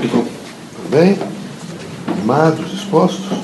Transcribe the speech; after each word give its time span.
Tudo 0.00 0.28
bem? 0.90 1.18
Animados, 2.06 2.70
dispostos? 2.70 3.36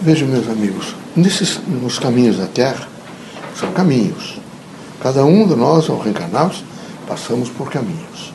Vejam, 0.00 0.26
meus 0.26 0.48
amigos, 0.48 0.96
nesses, 1.14 1.60
nos 1.68 1.96
caminhos 1.96 2.38
da 2.38 2.46
Terra, 2.46 2.88
são 3.54 3.70
caminhos. 3.70 4.40
Cada 5.00 5.24
um 5.24 5.46
de 5.46 5.54
nós, 5.54 5.88
ao 5.88 6.00
reencarnarmos, 6.00 6.64
passamos 7.06 7.48
por 7.48 7.70
caminhos. 7.70 8.34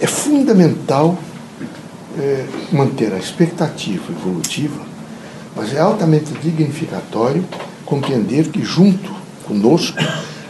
É 0.00 0.06
fundamental 0.06 1.18
é, 2.18 2.46
manter 2.72 3.12
a 3.12 3.18
expectativa 3.18 4.10
evolutiva, 4.10 4.80
mas 5.54 5.74
é 5.74 5.80
altamente 5.80 6.32
dignificatório 6.42 7.44
compreender 7.84 8.48
que, 8.48 8.64
junto 8.64 9.12
conosco, 9.44 9.98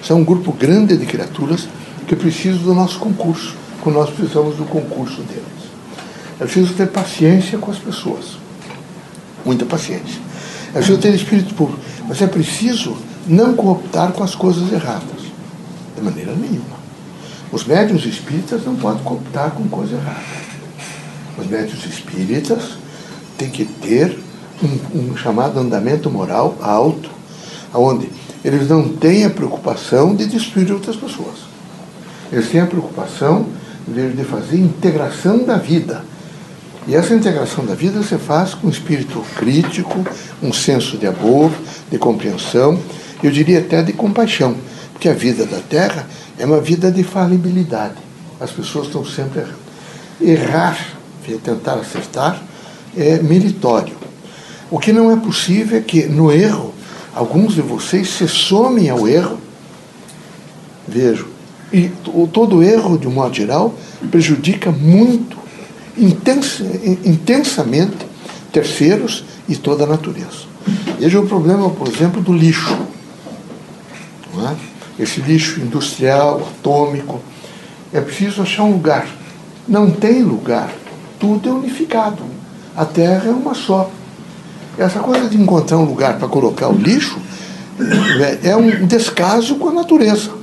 são 0.01 0.21
um 0.21 0.25
grupo 0.25 0.53
grande 0.53 0.97
de 0.97 1.07
criaturas 1.07 1.69
que 2.07 2.15
precisam 2.15 2.63
do 2.63 2.73
nosso 2.73 3.01
concurso, 3.01 3.57
como 3.83 3.97
nós 3.97 4.11
precisamos 4.11 4.57
do 4.57 4.65
concurso 4.65 5.23
deles. 5.23 5.71
É 6.39 6.45
preciso 6.45 6.75
ter 6.75 6.89
paciência 6.89 7.59
com 7.59 7.71
as 7.71 7.79
pessoas, 7.79 8.39
muita 9.45 9.65
paciência. 9.65 10.21
É 10.71 10.79
preciso 10.79 10.99
ter 10.99 11.15
espírito 11.15 11.55
puro, 11.55 11.79
mas 12.09 12.21
é 12.23 12.27
preciso 12.27 12.97
não 13.27 13.55
cooptar 13.55 14.13
com 14.13 14.23
as 14.23 14.35
coisas 14.35 14.73
erradas, 14.73 15.21
de 15.97 16.03
maneira 16.03 16.33
nenhuma. 16.33 16.81
Os 17.53 17.65
médios 17.65 18.07
espíritas 18.07 18.65
não 18.65 18.77
podem 18.77 19.03
cooptar 19.03 19.51
com 19.51 19.69
coisa 19.69 19.97
errada. 19.97 20.21
Os 21.37 21.47
médios 21.47 21.85
espíritas 21.85 22.79
têm 23.37 23.51
que 23.51 23.65
ter 23.65 24.19
um, 24.63 25.11
um 25.11 25.17
chamado 25.17 25.59
andamento 25.59 26.11
moral 26.11 26.57
alto, 26.61 27.11
onde 27.75 28.09
eles 28.45 28.69
não 28.69 28.89
têm 28.89 29.25
a 29.25 29.31
preocupação 29.31 30.15
de 30.15 30.27
destruir 30.27 30.73
outras 30.73 30.97
pessoas. 30.97 31.51
Eles 32.33 32.49
têm 32.49 32.61
a 32.61 32.67
preocupação 32.67 33.47
de 33.91 34.25
fazer 34.25 34.57
integração 34.57 35.45
da 35.45 35.57
vida. 35.57 36.05
E 36.87 36.95
essa 36.95 37.15
integração 37.15 37.65
da 37.65 37.75
vida 37.75 38.03
se 38.03 38.17
faz 38.17 38.55
com 38.55 38.67
um 38.67 38.71
espírito 38.71 39.23
crítico, 39.37 40.05
um 40.43 40.53
senso 40.53 40.97
de 40.97 41.07
amor, 41.07 41.53
de 41.91 41.99
compreensão, 41.99 42.79
eu 43.23 43.31
diria 43.31 43.59
até 43.59 43.83
de 43.83 43.93
compaixão, 43.93 44.57
porque 44.93 45.09
a 45.09 45.13
vida 45.13 45.45
da 45.45 45.59
Terra 45.59 46.07
é 46.39 46.47
uma 46.47 46.61
vida 46.61 46.91
de 46.91 47.05
falibilidade. 47.05 47.97
As 48.41 48.51
pessoas 48.51 48.87
estão 48.87 49.05
sempre 49.05 49.41
errando. 49.41 49.61
Errar, 50.23 50.79
tentar 51.45 51.75
acertar, 51.75 52.43
é 52.97 53.19
meritório. 53.19 53.95
O 54.71 54.79
que 54.79 54.93
não 54.93 55.11
é 55.11 55.17
possível 55.17 55.79
é 55.79 55.83
que 55.83 56.07
no 56.07 56.33
erro 56.33 56.75
alguns 57.15 57.55
de 57.55 57.61
vocês 57.61 58.09
se 58.09 58.27
somem 58.27 58.89
ao 58.89 59.07
erro. 59.07 59.39
Vejo. 60.87 61.29
E 61.73 61.91
todo 62.33 62.63
erro, 62.63 62.99
de 62.99 63.07
um 63.07 63.13
modo 63.13 63.35
geral, 63.35 63.75
prejudica 64.11 64.71
muito, 64.71 65.37
intensa, 65.97 66.65
intensamente, 67.05 68.07
terceiros 68.53 69.25
e 69.49 69.57
toda 69.57 69.85
a 69.85 69.87
natureza. 69.87 70.51
Veja 70.99 71.21
o 71.21 71.27
problema, 71.27 71.71
por 71.71 71.89
exemplo, 71.89 72.21
do 72.21 72.33
lixo. 72.33 72.77
É? 74.39 75.03
Esse 75.03 75.21
lixo 75.21 75.61
industrial, 75.61 76.41
atômico. 76.59 77.21
É 77.93 78.01
preciso 78.01 78.43
achar 78.43 78.65
um 78.65 78.73
lugar. 78.73 79.07
Não 79.67 79.91
tem 79.91 80.23
lugar. 80.23 80.73
Tudo 81.19 81.49
é 81.49 81.53
unificado. 81.53 82.23
A 82.77 82.85
Terra 82.85 83.29
é 83.29 83.31
uma 83.31 83.55
só. 83.55 83.91
Essa 84.79 85.01
coisa 85.01 85.29
de 85.29 85.41
encontrar 85.41 85.79
um 85.79 85.85
lugar 85.85 86.19
para 86.19 86.29
colocar 86.29 86.69
o 86.69 86.75
lixo 86.75 87.19
é, 88.43 88.51
é 88.51 88.57
um 88.57 88.87
descaso 88.87 89.57
com 89.57 89.69
a 89.69 89.73
natureza. 89.73 90.40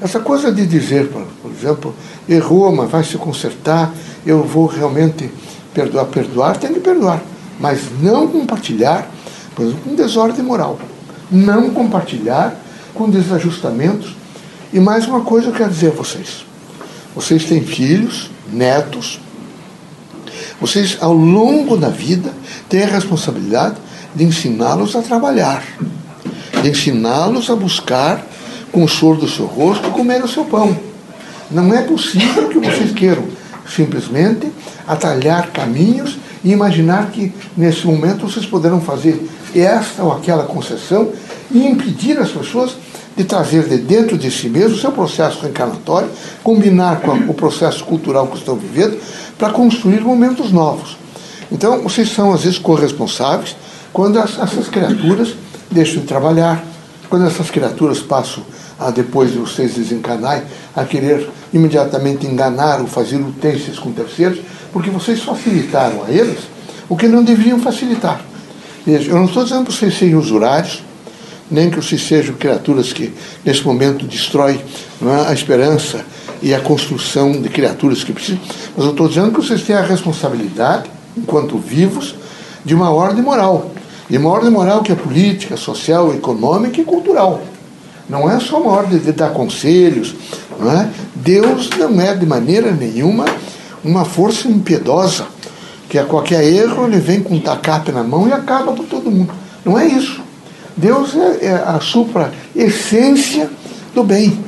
Essa 0.00 0.20
coisa 0.20 0.52
de 0.52 0.64
dizer, 0.64 1.08
por 1.08 1.50
exemplo, 1.50 1.94
errou, 2.28 2.74
mas 2.74 2.88
vai 2.88 3.02
se 3.02 3.16
consertar, 3.16 3.92
eu 4.24 4.44
vou 4.44 4.66
realmente 4.66 5.30
perdoar, 5.74 6.06
perdoar, 6.06 6.56
tem 6.56 6.72
que 6.72 6.80
perdoar. 6.80 7.20
Mas 7.58 7.80
não 8.00 8.28
compartilhar, 8.28 9.10
por 9.56 9.66
exemplo, 9.66 9.82
com 9.84 9.94
desordem 9.96 10.44
moral. 10.44 10.78
Não 11.30 11.70
compartilhar 11.70 12.56
com 12.94 13.10
desajustamentos. 13.10 14.14
E 14.72 14.78
mais 14.78 15.06
uma 15.06 15.22
coisa 15.22 15.48
eu 15.48 15.52
quero 15.52 15.70
dizer 15.70 15.88
a 15.88 15.96
vocês. 15.96 16.46
Vocês 17.14 17.44
têm 17.46 17.64
filhos, 17.64 18.30
netos, 18.52 19.20
vocês, 20.60 20.96
ao 21.00 21.12
longo 21.12 21.76
da 21.76 21.88
vida, 21.88 22.32
têm 22.68 22.82
a 22.82 22.86
responsabilidade 22.86 23.76
de 24.14 24.24
ensiná-los 24.24 24.96
a 24.96 25.02
trabalhar, 25.02 25.62
de 26.62 26.70
ensiná-los 26.70 27.50
a 27.50 27.56
buscar 27.56 28.27
com 28.72 28.84
o 28.84 28.88
soro 28.88 29.18
do 29.18 29.28
seu 29.28 29.46
rosto 29.46 29.90
comer 29.90 30.22
o 30.22 30.28
seu 30.28 30.44
pão. 30.44 30.76
Não 31.50 31.72
é 31.74 31.82
possível 31.82 32.48
que 32.48 32.58
vocês 32.58 32.92
queiram 32.92 33.24
simplesmente 33.66 34.50
atalhar 34.86 35.50
caminhos 35.50 36.18
e 36.44 36.52
imaginar 36.52 37.10
que 37.10 37.32
nesse 37.56 37.86
momento 37.86 38.28
vocês 38.28 38.46
poderão 38.46 38.80
fazer 38.80 39.28
esta 39.54 40.02
ou 40.02 40.12
aquela 40.12 40.44
concessão 40.44 41.10
e 41.50 41.66
impedir 41.66 42.18
as 42.18 42.30
pessoas 42.30 42.76
de 43.16 43.24
trazer 43.24 43.64
de 43.64 43.78
dentro 43.78 44.16
de 44.16 44.30
si 44.30 44.48
mesmo 44.48 44.76
o 44.76 44.78
seu 44.78 44.92
processo 44.92 45.42
reencarnatório, 45.42 46.08
combinar 46.44 47.00
com 47.00 47.12
o 47.28 47.34
processo 47.34 47.84
cultural 47.84 48.28
que 48.28 48.36
estão 48.36 48.54
vivendo, 48.54 48.96
para 49.36 49.50
construir 49.50 50.00
momentos 50.00 50.52
novos. 50.52 50.96
Então, 51.50 51.82
vocês 51.82 52.10
são, 52.10 52.32
às 52.32 52.44
vezes, 52.44 52.58
corresponsáveis 52.58 53.56
quando 53.92 54.18
as, 54.18 54.38
essas 54.38 54.68
criaturas 54.68 55.34
deixam 55.70 56.02
de 56.02 56.06
trabalhar, 56.06 56.64
quando 57.08 57.26
essas 57.26 57.50
criaturas 57.50 58.00
passam, 58.00 58.42
a, 58.78 58.90
depois 58.90 59.32
de 59.32 59.38
vocês 59.38 59.74
desencanarem, 59.74 60.44
a 60.74 60.84
querer 60.84 61.28
imediatamente 61.52 62.26
enganar 62.26 62.80
ou 62.80 62.86
fazer 62.86 63.16
utensílios 63.16 63.78
com 63.78 63.92
terceiros, 63.92 64.40
porque 64.72 64.90
vocês 64.90 65.22
facilitaram 65.22 66.04
a 66.04 66.10
eles 66.10 66.38
o 66.88 66.96
que 66.96 67.08
não 67.08 67.22
deveriam 67.22 67.58
facilitar. 67.58 68.20
Veja, 68.86 69.10
eu 69.10 69.16
não 69.16 69.24
estou 69.24 69.44
dizendo 69.44 69.66
que 69.66 69.72
vocês 69.72 69.96
sejam 69.98 70.18
usurários, 70.18 70.82
nem 71.50 71.70
que 71.70 71.76
vocês 71.76 72.02
sejam 72.02 72.34
criaturas 72.36 72.92
que, 72.92 73.12
nesse 73.44 73.64
momento, 73.64 74.06
destroem 74.06 74.60
é, 75.02 75.30
a 75.30 75.32
esperança 75.32 76.04
e 76.42 76.54
a 76.54 76.60
construção 76.60 77.32
de 77.32 77.48
criaturas 77.48 78.04
que 78.04 78.12
precisam. 78.12 78.40
Mas 78.76 78.84
eu 78.84 78.92
estou 78.92 79.08
dizendo 79.08 79.32
que 79.32 79.36
vocês 79.36 79.62
têm 79.62 79.76
a 79.76 79.82
responsabilidade, 79.82 80.90
enquanto 81.16 81.58
vivos, 81.58 82.14
de 82.64 82.74
uma 82.74 82.90
ordem 82.90 83.22
moral. 83.22 83.72
E 84.10 84.16
uma 84.16 84.30
ordem 84.30 84.50
moral 84.50 84.82
que 84.82 84.92
é 84.92 84.94
política, 84.94 85.56
social, 85.56 86.14
econômica 86.14 86.80
e 86.80 86.84
cultural. 86.84 87.40
Não 88.08 88.30
é 88.30 88.40
só 88.40 88.60
uma 88.60 88.72
ordem 88.72 88.98
de 88.98 89.12
dar 89.12 89.30
conselhos. 89.30 90.14
Não 90.58 90.72
é? 90.72 90.88
Deus 91.14 91.68
não 91.78 92.00
é 92.00 92.14
de 92.14 92.24
maneira 92.24 92.70
nenhuma 92.72 93.26
uma 93.84 94.04
força 94.04 94.48
impiedosa, 94.48 95.26
que 95.88 95.98
a 95.98 96.04
qualquer 96.04 96.42
erro 96.44 96.86
ele 96.86 96.98
vem 96.98 97.22
com 97.22 97.34
um 97.34 97.40
tacape 97.40 97.92
na 97.92 98.02
mão 98.02 98.26
e 98.28 98.32
acaba 98.32 98.72
por 98.72 98.84
todo 98.86 99.10
mundo. 99.10 99.32
Não 99.64 99.78
é 99.78 99.86
isso. 99.86 100.20
Deus 100.76 101.14
é, 101.14 101.46
é 101.46 101.52
a 101.52 101.80
supra 101.80 102.32
essência 102.54 103.50
do 103.94 104.02
bem. 104.02 104.38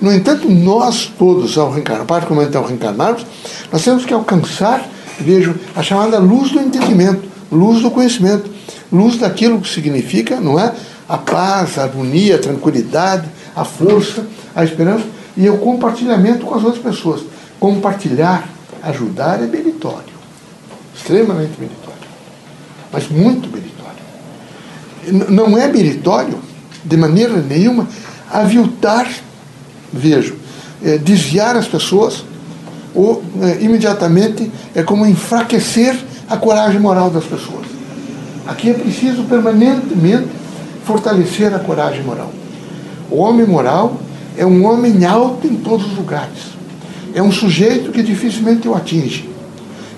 No 0.00 0.12
entanto, 0.12 0.50
nós 0.50 1.12
todos, 1.16 1.56
ao 1.56 1.70
reencarnar, 1.70 2.06
particularmente 2.06 2.56
ao 2.56 2.64
reencarnarmos, 2.64 3.24
nós 3.70 3.84
temos 3.84 4.04
que 4.04 4.12
alcançar, 4.12 4.84
vejo, 5.18 5.54
a 5.76 5.82
chamada 5.82 6.18
luz 6.18 6.50
do 6.50 6.60
entendimento, 6.60 7.22
luz 7.50 7.82
do 7.82 7.90
conhecimento, 7.90 8.50
luz 8.92 9.16
daquilo 9.16 9.60
que 9.60 9.68
significa, 9.68 10.40
não 10.40 10.58
é? 10.58 10.72
A 11.08 11.18
paz, 11.18 11.78
a 11.78 11.84
harmonia, 11.84 12.36
a 12.36 12.38
tranquilidade, 12.38 13.28
a 13.54 13.64
força, 13.64 14.26
a 14.54 14.64
esperança 14.64 15.04
e 15.36 15.48
o 15.48 15.58
compartilhamento 15.58 16.46
com 16.46 16.54
as 16.54 16.62
outras 16.62 16.82
pessoas. 16.82 17.22
Compartilhar, 17.58 18.48
ajudar 18.82 19.42
é 19.42 19.46
meritório, 19.46 20.12
extremamente 20.94 21.52
meritório, 21.58 21.98
mas 22.92 23.08
muito 23.08 23.48
meritório 23.48 23.72
não 25.10 25.56
é 25.56 25.66
meritório, 25.66 26.38
de 26.84 26.96
maneira 26.96 27.36
nenhuma, 27.36 27.88
aviltar, 28.30 29.08
vejo, 29.92 30.36
é, 30.82 30.98
desviar 30.98 31.56
as 31.56 31.66
pessoas, 31.66 32.24
ou 32.94 33.22
é, 33.40 33.64
imediatamente 33.64 34.50
é 34.74 34.82
como 34.82 35.06
enfraquecer 35.06 35.96
a 36.28 36.36
coragem 36.36 36.80
moral 36.80 37.10
das 37.10 37.24
pessoas. 37.24 37.66
Aqui 38.46 38.70
é 38.70 38.74
preciso 38.74 39.24
permanentemente 39.24 40.28
fortalecer 40.84 41.54
a 41.54 41.58
coragem 41.58 42.02
moral. 42.02 42.32
O 43.10 43.16
homem 43.16 43.46
moral 43.46 44.00
é 44.36 44.44
um 44.44 44.64
homem 44.64 45.04
alto 45.04 45.46
em 45.46 45.56
todos 45.56 45.86
os 45.86 45.96
lugares. 45.96 46.52
É 47.14 47.22
um 47.22 47.30
sujeito 47.30 47.92
que 47.92 48.02
dificilmente 48.02 48.66
o 48.66 48.74
atinge. 48.74 49.28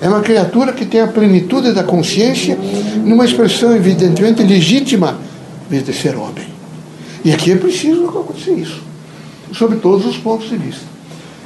É 0.00 0.08
uma 0.08 0.20
criatura 0.20 0.73
que 0.73 0.85
tem 0.85 1.00
a 1.00 1.06
plenitude 1.06 1.73
da 1.73 1.85
consciência 1.85 2.58
numa 3.05 3.25
expressão 3.25 3.75
evidentemente 3.75 4.43
legítima 4.43 5.17
de 5.70 5.93
ser 5.93 6.17
homem. 6.17 6.46
E 7.25 7.32
aqui 7.32 7.52
é 7.52 7.56
preciso 7.56 8.06
acontecer 8.06 8.52
isso, 8.52 8.82
sob 9.52 9.76
todos 9.76 10.05
os 10.05 10.17
pontos 10.17 10.50
de 10.50 10.56
vista. 10.56 10.85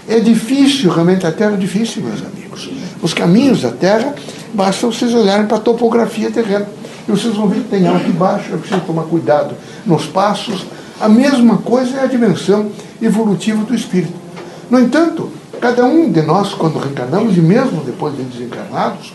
É 0.08 0.18
difícil, 0.18 0.90
realmente 0.90 1.26
a 1.26 1.30
Terra 1.30 1.52
é 1.52 1.56
difícil, 1.56 2.02
meus 2.02 2.20
amigos. 2.20 2.68
Os 3.00 3.14
caminhos 3.14 3.62
da 3.62 3.70
Terra, 3.70 4.14
basta 4.52 4.86
vocês 4.86 5.14
olharem 5.14 5.46
para 5.46 5.58
a 5.58 5.60
topografia 5.60 6.30
terrena. 6.30 6.66
E 7.08 7.10
vocês 7.10 7.34
vão 7.34 7.49
ver 7.49 7.62
que 7.62 7.69
tem 7.69 7.87
alto 7.87 8.08
e 8.08 8.12
baixo, 8.12 8.52
é 8.52 8.56
preciso 8.56 8.81
tomar 8.82 9.05
cuidado 9.05 9.55
nos 9.87 10.05
passos. 10.06 10.66
A 11.00 11.08
mesma 11.08 11.58
coisa 11.58 11.99
é 11.99 12.05
a 12.05 12.06
dimensão 12.06 12.70
evolutiva 13.00 13.64
do 13.64 13.75
espírito. 13.75 14.12
No 14.70 14.78
entanto, 14.78 15.31
Cada 15.60 15.84
um 15.84 16.10
de 16.10 16.22
nós, 16.22 16.55
quando 16.55 16.78
reencarnamos, 16.78 17.37
e 17.37 17.40
mesmo 17.40 17.82
depois 17.82 18.16
de 18.16 18.22
desencarnados, 18.22 19.12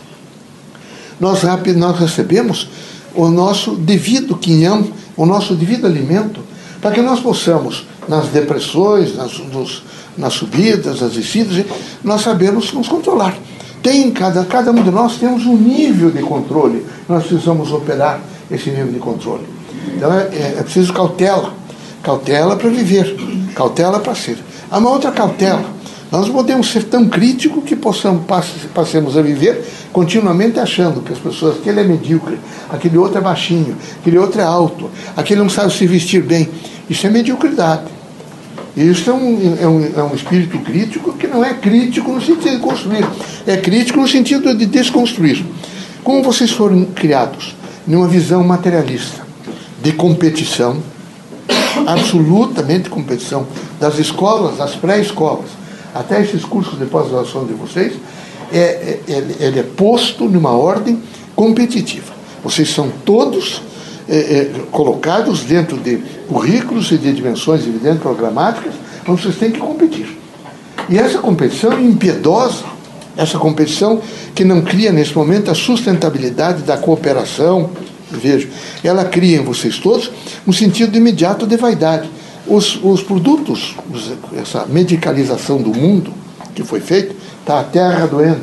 nós, 1.18 1.42
nós 1.76 1.98
recebemos 1.98 2.68
o 3.14 3.28
nosso 3.28 3.74
devido 3.76 4.36
quinhão, 4.36 4.86
o 5.16 5.24
nosso 5.24 5.54
devido 5.54 5.86
alimento, 5.86 6.40
para 6.82 6.90
que 6.90 7.00
nós 7.00 7.20
possamos, 7.20 7.86
nas 8.06 8.28
depressões, 8.28 9.16
nas, 9.16 9.38
nos, 9.38 9.82
nas 10.18 10.34
subidas, 10.34 11.00
nas 11.00 11.12
descidas, 11.12 11.64
nós 12.02 12.20
sabemos 12.20 12.72
nos 12.74 12.88
controlar. 12.88 13.34
Tem 13.84 14.10
cada, 14.12 14.46
cada 14.46 14.70
um 14.70 14.82
de 14.82 14.90
nós 14.90 15.18
temos 15.18 15.44
um 15.44 15.58
nível 15.58 16.10
de 16.10 16.22
controle. 16.22 16.86
Nós 17.06 17.26
precisamos 17.26 17.70
operar 17.70 18.18
esse 18.50 18.70
nível 18.70 18.90
de 18.90 18.98
controle. 18.98 19.44
Então 19.94 20.10
é, 20.10 20.22
é, 20.32 20.56
é 20.58 20.62
preciso 20.62 20.90
cautela. 20.90 21.52
Cautela 22.02 22.56
para 22.56 22.70
viver, 22.70 23.14
cautela 23.54 24.00
para 24.00 24.14
ser. 24.14 24.38
Há 24.70 24.78
uma 24.78 24.88
outra 24.88 25.12
cautela. 25.12 25.62
Nós 26.10 26.30
podemos 26.30 26.70
ser 26.70 26.84
tão 26.84 27.06
críticos 27.10 27.62
que 27.64 27.76
possamos, 27.76 28.22
passemos 28.72 29.18
a 29.18 29.22
viver 29.22 29.62
continuamente 29.92 30.58
achando 30.58 31.02
que 31.02 31.12
as 31.12 31.18
pessoas, 31.18 31.58
aquele 31.58 31.80
é 31.80 31.84
medíocre, 31.84 32.38
aquele 32.70 32.96
outro 32.96 33.18
é 33.18 33.20
baixinho, 33.20 33.76
aquele 34.00 34.16
outro 34.16 34.40
é 34.40 34.44
alto, 34.44 34.90
aquele 35.14 35.40
não 35.40 35.50
sabe 35.50 35.70
se 35.74 35.86
vestir 35.86 36.22
bem. 36.22 36.48
Isso 36.88 37.06
é 37.06 37.10
mediocridade. 37.10 37.82
Isso 38.76 39.08
é 39.08 39.12
um, 39.12 39.56
é, 39.60 39.68
um, 39.68 40.00
é 40.00 40.02
um 40.02 40.14
espírito 40.14 40.58
crítico 40.58 41.12
que 41.12 41.28
não 41.28 41.44
é 41.44 41.54
crítico 41.54 42.10
no 42.10 42.20
sentido 42.20 42.56
de 42.56 42.58
construir, 42.58 43.06
é 43.46 43.56
crítico 43.56 44.00
no 44.00 44.08
sentido 44.08 44.52
de 44.56 44.66
desconstruir. 44.66 45.44
Como 46.02 46.22
vocês 46.22 46.50
foram 46.50 46.84
criados 46.86 47.54
numa 47.86 48.08
visão 48.08 48.42
materialista, 48.42 49.24
de 49.80 49.92
competição, 49.92 50.82
absolutamente 51.86 52.88
competição, 52.90 53.46
das 53.78 53.98
escolas, 53.98 54.56
das 54.56 54.74
pré-escolas, 54.74 55.50
até 55.94 56.20
esses 56.20 56.44
cursos 56.44 56.76
de 56.78 56.86
pós-graduação 56.86 57.46
de 57.46 57.52
vocês, 57.52 57.94
é, 58.52 58.98
é, 59.06 59.24
ele 59.38 59.60
é 59.60 59.62
posto 59.62 60.24
numa 60.24 60.50
ordem 60.50 61.00
competitiva. 61.36 62.12
Vocês 62.42 62.70
são 62.70 62.90
todos 63.04 63.62
é, 64.08 64.16
é, 64.16 64.52
colocados 64.70 65.44
dentro 65.44 65.78
de 65.78 65.96
currículos 66.28 66.92
e 66.92 66.98
de 66.98 67.12
dimensões 67.12 67.66
evidentes 67.66 68.00
programáticas, 68.00 68.74
onde 69.08 69.22
vocês 69.22 69.36
têm 69.36 69.50
que 69.50 69.58
competir. 69.58 70.18
E 70.88 70.98
essa 70.98 71.18
competição 71.18 71.80
impiedosa, 71.80 72.64
essa 73.16 73.38
competição 73.38 74.02
que 74.34 74.44
não 74.44 74.60
cria 74.60 74.92
nesse 74.92 75.16
momento 75.16 75.50
a 75.50 75.54
sustentabilidade 75.54 76.62
da 76.64 76.76
cooperação, 76.76 77.70
vejo, 78.10 78.48
ela 78.82 79.04
cria 79.04 79.38
em 79.38 79.42
vocês 79.42 79.78
todos 79.78 80.10
um 80.46 80.52
sentido 80.52 80.96
imediato 80.96 81.46
de 81.46 81.56
vaidade. 81.56 82.10
Os, 82.46 82.78
os 82.84 83.02
produtos, 83.02 83.74
os, 83.90 84.12
essa 84.36 84.66
medicalização 84.66 85.62
do 85.62 85.72
mundo 85.72 86.12
que 86.54 86.62
foi 86.62 86.80
feita, 86.80 87.14
está 87.40 87.60
a 87.60 87.64
terra 87.64 88.06
doendo, 88.06 88.42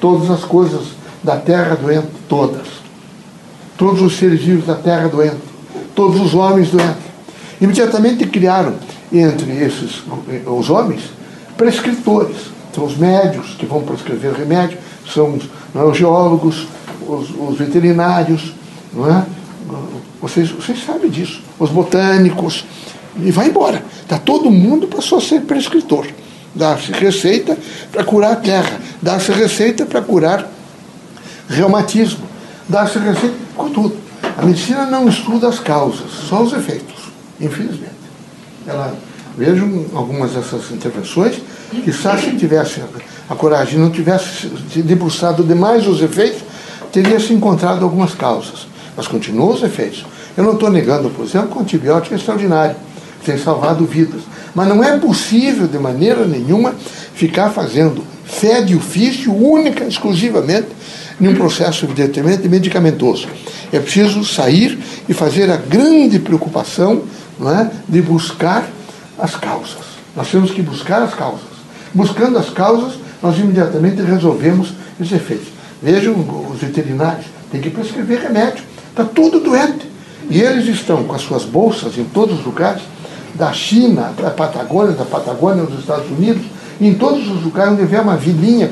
todas 0.00 0.30
as 0.30 0.40
coisas 0.40 0.80
da 1.22 1.36
terra 1.36 1.76
doendo, 1.76 2.08
todas 2.26 2.77
todos 3.78 4.02
os 4.02 4.18
seres 4.18 4.42
vivos 4.42 4.66
da 4.66 4.74
terra 4.74 5.08
doentes, 5.08 5.38
todos 5.94 6.20
os 6.20 6.34
homens 6.34 6.68
doentes. 6.70 7.08
Imediatamente 7.60 8.26
criaram 8.26 8.74
entre 9.10 9.50
esses 9.52 10.02
os 10.46 10.68
homens 10.68 11.02
prescritores, 11.56 12.36
são 12.74 12.84
os 12.84 12.96
médios 12.96 13.54
que 13.58 13.64
vão 13.64 13.82
prescrever 13.82 14.34
remédio, 14.34 14.78
são 15.12 15.38
é, 15.74 15.82
os 15.82 15.96
geólogos, 15.96 16.66
os, 17.06 17.30
os, 17.30 17.58
veterinários, 17.58 18.52
é? 18.94 19.38
Vocês, 20.20 20.50
vocês 20.50 20.84
sabem 20.84 21.10
disso, 21.10 21.40
os 21.58 21.70
botânicos, 21.70 22.64
e 23.16 23.30
vai 23.30 23.48
embora. 23.48 23.82
Tá, 24.06 24.18
todo 24.18 24.50
mundo 24.50 24.86
passou 24.86 25.18
a 25.18 25.20
ser 25.20 25.42
prescritor. 25.42 26.06
Dá-se 26.54 26.92
receita 26.92 27.56
para 27.92 28.04
curar 28.04 28.32
a 28.32 28.36
terra, 28.36 28.80
dá-se 29.00 29.30
receita 29.32 29.86
para 29.86 30.00
curar 30.00 30.48
reumatismo, 31.48 32.27
dá-se 32.68 32.98
receita 32.98 33.36
com 33.56 33.70
tudo. 33.70 33.96
A 34.36 34.44
medicina 34.44 34.86
não 34.86 35.08
estuda 35.08 35.48
as 35.48 35.58
causas, 35.58 36.10
só 36.28 36.42
os 36.42 36.52
efeitos, 36.52 37.10
infelizmente. 37.40 37.92
Ela, 38.66 38.94
vejo 39.36 39.86
algumas 39.94 40.32
dessas 40.32 40.70
intervenções 40.70 41.40
que 41.84 41.92
se 41.92 42.36
tivesse 42.36 42.80
a 43.28 43.34
coragem 43.34 43.78
não 43.78 43.90
tivesse 43.90 44.50
se 44.72 44.82
debruçado 44.82 45.42
demais 45.42 45.86
os 45.86 46.00
efeitos, 46.00 46.42
teria 46.90 47.20
se 47.20 47.32
encontrado 47.32 47.84
algumas 47.84 48.14
causas. 48.14 48.66
Mas 48.96 49.06
continuam 49.06 49.54
os 49.54 49.62
efeitos. 49.62 50.06
Eu 50.36 50.44
não 50.44 50.54
estou 50.54 50.70
negando, 50.70 51.10
por 51.10 51.24
exemplo, 51.24 51.48
que 51.50 51.58
o 51.58 51.60
antibiótico 51.60 52.14
é 52.14 52.16
extraordinário, 52.16 52.76
tem 53.24 53.36
salvado 53.36 53.84
vidas. 53.84 54.22
Mas 54.54 54.68
não 54.68 54.82
é 54.82 54.96
possível, 54.98 55.66
de 55.66 55.78
maneira 55.78 56.24
nenhuma, 56.24 56.74
ficar 57.14 57.50
fazendo 57.50 58.02
fé 58.24 58.62
de 58.62 58.74
ofício 58.74 59.34
única, 59.34 59.84
exclusivamente, 59.84 60.68
num 61.20 61.34
processo, 61.34 61.84
evidentemente, 61.84 62.48
medicamentoso. 62.48 63.28
É 63.72 63.78
preciso 63.78 64.24
sair 64.24 64.78
e 65.08 65.14
fazer 65.14 65.50
a 65.50 65.56
grande 65.56 66.18
preocupação 66.18 67.02
não 67.38 67.50
é, 67.50 67.70
de 67.88 68.02
buscar 68.02 68.68
as 69.18 69.34
causas. 69.36 69.98
Nós 70.14 70.30
temos 70.30 70.50
que 70.50 70.62
buscar 70.62 71.02
as 71.02 71.14
causas. 71.14 71.58
Buscando 71.94 72.38
as 72.38 72.50
causas, 72.50 72.94
nós 73.22 73.38
imediatamente 73.38 74.02
resolvemos 74.02 74.72
os 74.98 75.10
efeitos. 75.12 75.48
Vejam 75.82 76.14
os 76.52 76.60
veterinários, 76.60 77.26
tem 77.50 77.60
que 77.60 77.70
prescrever 77.70 78.20
remédio. 78.20 78.64
Está 78.90 79.04
tudo 79.04 79.40
doente. 79.40 79.88
E 80.30 80.40
eles 80.40 80.66
estão 80.66 81.04
com 81.04 81.14
as 81.14 81.22
suas 81.22 81.44
bolsas 81.44 81.96
em 81.96 82.04
todos 82.04 82.40
os 82.40 82.44
lugares, 82.44 82.82
da 83.34 83.52
China, 83.52 84.12
da 84.20 84.30
Patagônia, 84.30 84.92
da 84.92 85.04
Patagônia 85.04 85.64
dos 85.64 85.80
Estados 85.80 86.10
Unidos, 86.10 86.42
em 86.80 86.94
todos 86.94 87.28
os 87.28 87.42
lugares 87.42 87.72
onde 87.72 87.82
houver 87.82 88.00
uma 88.00 88.16
vilinha 88.16 88.70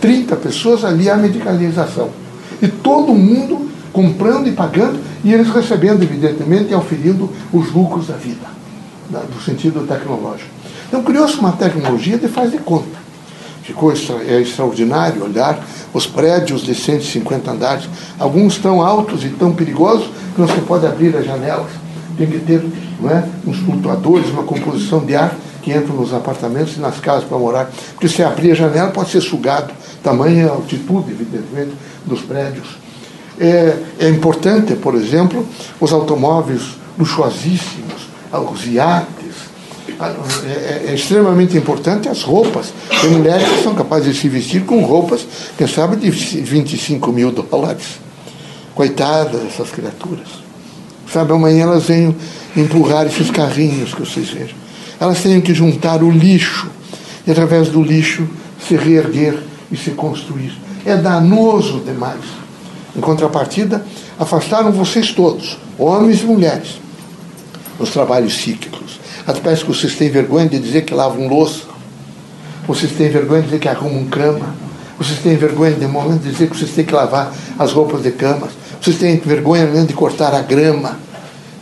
30 0.00 0.36
pessoas, 0.36 0.84
ali 0.84 1.10
a 1.10 1.16
medicalização. 1.16 2.08
E 2.62 2.68
todo 2.68 3.14
mundo 3.14 3.68
comprando 3.92 4.48
e 4.48 4.52
pagando, 4.52 4.98
e 5.24 5.32
eles 5.32 5.48
recebendo, 5.48 6.02
evidentemente, 6.02 6.70
e 6.70 6.74
auferindo 6.74 7.28
os 7.52 7.72
lucros 7.72 8.06
da 8.06 8.14
vida, 8.14 8.46
no 9.10 9.42
sentido 9.42 9.86
tecnológico. 9.86 10.48
Então 10.88 11.02
criou-se 11.02 11.38
uma 11.38 11.52
tecnologia 11.52 12.16
de 12.16 12.28
faz 12.28 12.50
de 12.50 12.58
conta. 12.58 13.00
Ficou 13.62 13.92
é 13.92 14.40
extraordinário 14.40 15.22
olhar 15.22 15.58
os 15.92 16.06
prédios 16.06 16.62
de 16.62 16.74
150 16.74 17.50
andares. 17.50 17.88
Alguns 18.18 18.58
tão 18.58 18.82
altos 18.82 19.24
e 19.24 19.28
tão 19.28 19.52
perigosos 19.52 20.08
que 20.34 20.40
não 20.40 20.48
se 20.48 20.60
pode 20.62 20.86
abrir 20.86 21.14
as 21.16 21.24
janelas. 21.24 21.70
Tem 22.16 22.26
que 22.26 22.38
ter 22.38 22.64
é, 23.04 23.24
uns 23.46 23.58
flutuadores, 23.58 24.28
uma 24.30 24.42
composição 24.42 25.04
de 25.04 25.14
ar 25.14 25.34
que 25.62 25.72
entram 25.72 25.96
nos 25.96 26.12
apartamentos 26.12 26.76
e 26.76 26.80
nas 26.80 26.98
casas 27.00 27.24
para 27.24 27.38
morar. 27.38 27.70
Porque 27.92 28.08
se 28.08 28.22
abrir 28.22 28.52
a 28.52 28.54
janela 28.54 28.90
pode 28.90 29.10
ser 29.10 29.20
sugado 29.20 29.72
tamanha 30.02 30.48
altitude, 30.48 31.10
evidentemente, 31.10 31.72
dos 32.04 32.22
prédios. 32.22 32.66
É, 33.38 33.76
é 33.98 34.08
importante, 34.08 34.74
por 34.76 34.94
exemplo, 34.94 35.46
os 35.80 35.92
automóveis 35.92 36.62
luxuosíssimos, 36.98 38.08
os 38.32 38.66
iates. 38.66 39.20
É, 40.46 40.88
é, 40.88 40.94
extremamente 40.94 41.56
importante 41.58 42.08
as 42.08 42.22
roupas. 42.22 42.72
Tem 43.02 43.10
mulheres 43.10 43.46
que 43.46 43.62
são 43.62 43.74
capazes 43.74 44.14
de 44.14 44.20
se 44.20 44.28
vestir 44.28 44.64
com 44.64 44.82
roupas, 44.82 45.26
quem 45.58 45.66
sabe, 45.66 45.96
de 45.96 46.10
25 46.10 47.12
mil 47.12 47.30
dólares. 47.30 48.00
Coitadas 48.74 49.42
essas 49.46 49.70
criaturas. 49.70 50.28
Sabe, 51.12 51.32
amanhã 51.32 51.64
elas 51.64 51.84
vêm 51.84 52.16
empurrar 52.56 53.06
esses 53.06 53.30
carrinhos 53.30 53.92
que 53.92 54.00
vocês 54.00 54.30
vejam. 54.30 54.56
Elas 55.00 55.22
têm 55.22 55.40
que 55.40 55.54
juntar 55.54 56.02
o 56.02 56.10
lixo 56.10 56.68
e, 57.26 57.30
através 57.30 57.68
do 57.68 57.82
lixo, 57.82 58.28
se 58.68 58.76
reerguer 58.76 59.38
e 59.72 59.76
se 59.76 59.92
construir. 59.92 60.52
É 60.84 60.94
danoso 60.94 61.80
demais. 61.80 62.20
Em 62.94 63.00
contrapartida, 63.00 63.84
afastaram 64.18 64.70
vocês 64.70 65.12
todos, 65.12 65.56
homens 65.78 66.20
e 66.20 66.26
mulheres, 66.26 66.80
dos 67.78 67.90
trabalhos 67.90 68.36
cíclicos. 68.36 69.00
Até 69.26 69.40
parece 69.40 69.62
que 69.64 69.68
vocês 69.68 69.94
têm 69.94 70.10
vergonha 70.10 70.48
de 70.48 70.58
dizer 70.58 70.82
que 70.82 70.92
lavam 70.92 71.28
louça. 71.28 71.62
Vocês 72.66 72.92
têm 72.92 73.08
vergonha 73.08 73.40
de 73.40 73.46
dizer 73.46 73.60
que 73.60 73.68
arrumam 73.68 74.04
cama. 74.06 74.54
Vocês 74.98 75.18
têm 75.20 75.36
vergonha 75.36 75.72
de 75.72 75.86
momento 75.86 76.22
de 76.22 76.30
dizer 76.30 76.50
que 76.50 76.56
vocês 76.56 76.72
têm 76.72 76.84
que 76.84 76.92
lavar 76.92 77.32
as 77.58 77.72
roupas 77.72 78.02
de 78.02 78.10
cama. 78.10 78.48
Vocês 78.80 78.98
têm 78.98 79.16
vergonha 79.18 79.66
de 79.86 79.94
cortar 79.94 80.34
a 80.34 80.42
grama. 80.42 80.98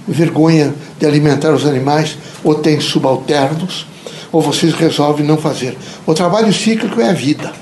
Vergonha 0.08 0.74
de 0.98 1.06
alimentar 1.06 1.52
os 1.52 1.66
animais. 1.66 2.16
Ou 2.42 2.54
têm 2.54 2.80
subalternos. 2.80 3.86
Ou 4.32 4.40
vocês 4.40 4.74
resolvem 4.74 5.26
não 5.26 5.36
fazer. 5.36 5.76
O 6.06 6.14
trabalho 6.14 6.52
cíclico 6.52 7.00
é 7.00 7.10
a 7.10 7.12
vida. 7.12 7.52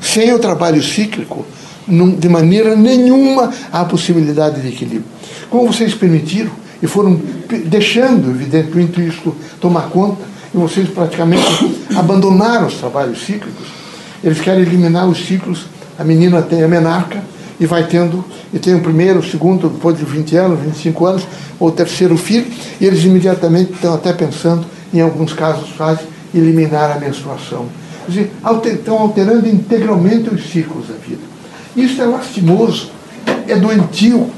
Sem 0.00 0.32
o 0.32 0.38
trabalho 0.38 0.82
cíclico, 0.82 1.44
não, 1.86 2.10
de 2.10 2.28
maneira 2.28 2.76
nenhuma 2.76 3.52
há 3.72 3.84
possibilidade 3.84 4.60
de 4.60 4.68
equilíbrio. 4.68 5.04
Como 5.50 5.72
vocês 5.72 5.94
permitiram 5.94 6.50
e 6.82 6.86
foram 6.86 7.20
deixando, 7.66 8.30
evidentemente, 8.30 9.06
isso 9.06 9.34
tomar 9.60 9.88
conta, 9.90 10.22
e 10.52 10.56
vocês 10.56 10.88
praticamente 10.88 11.44
abandonaram 11.96 12.66
os 12.66 12.74
trabalhos 12.74 13.24
cíclicos, 13.24 13.66
eles 14.22 14.40
querem 14.40 14.62
eliminar 14.62 15.08
os 15.08 15.26
ciclos. 15.26 15.66
A 15.98 16.04
menina 16.04 16.42
tem 16.42 16.62
a 16.62 16.68
menarca 16.68 17.22
e 17.58 17.66
vai 17.66 17.86
tendo, 17.86 18.24
e 18.52 18.58
tem 18.58 18.74
o 18.74 18.80
primeiro, 18.80 19.20
o 19.20 19.24
segundo, 19.24 19.68
depois 19.68 19.96
de 19.98 20.04
20 20.04 20.36
anos, 20.36 20.60
25 20.60 21.06
anos, 21.06 21.26
ou 21.58 21.70
terceiro 21.70 22.16
filho, 22.16 22.46
e 22.80 22.84
eles 22.84 23.04
imediatamente 23.04 23.72
estão 23.72 23.94
até 23.94 24.12
pensando, 24.12 24.66
em 24.92 25.00
alguns 25.00 25.32
casos, 25.32 25.70
fazem 25.70 26.06
eliminar 26.34 26.90
a 26.90 27.00
menstruação 27.00 27.66
dizer, 28.08 28.32
alter, 28.42 28.74
estão 28.74 28.98
alterando 28.98 29.48
integralmente 29.48 30.32
os 30.32 30.50
ciclos 30.50 30.88
da 30.88 30.94
vida. 30.94 31.22
Isso 31.76 32.00
é 32.00 32.06
lastimoso, 32.06 32.90
é 33.46 33.56
doentio, 33.56 34.30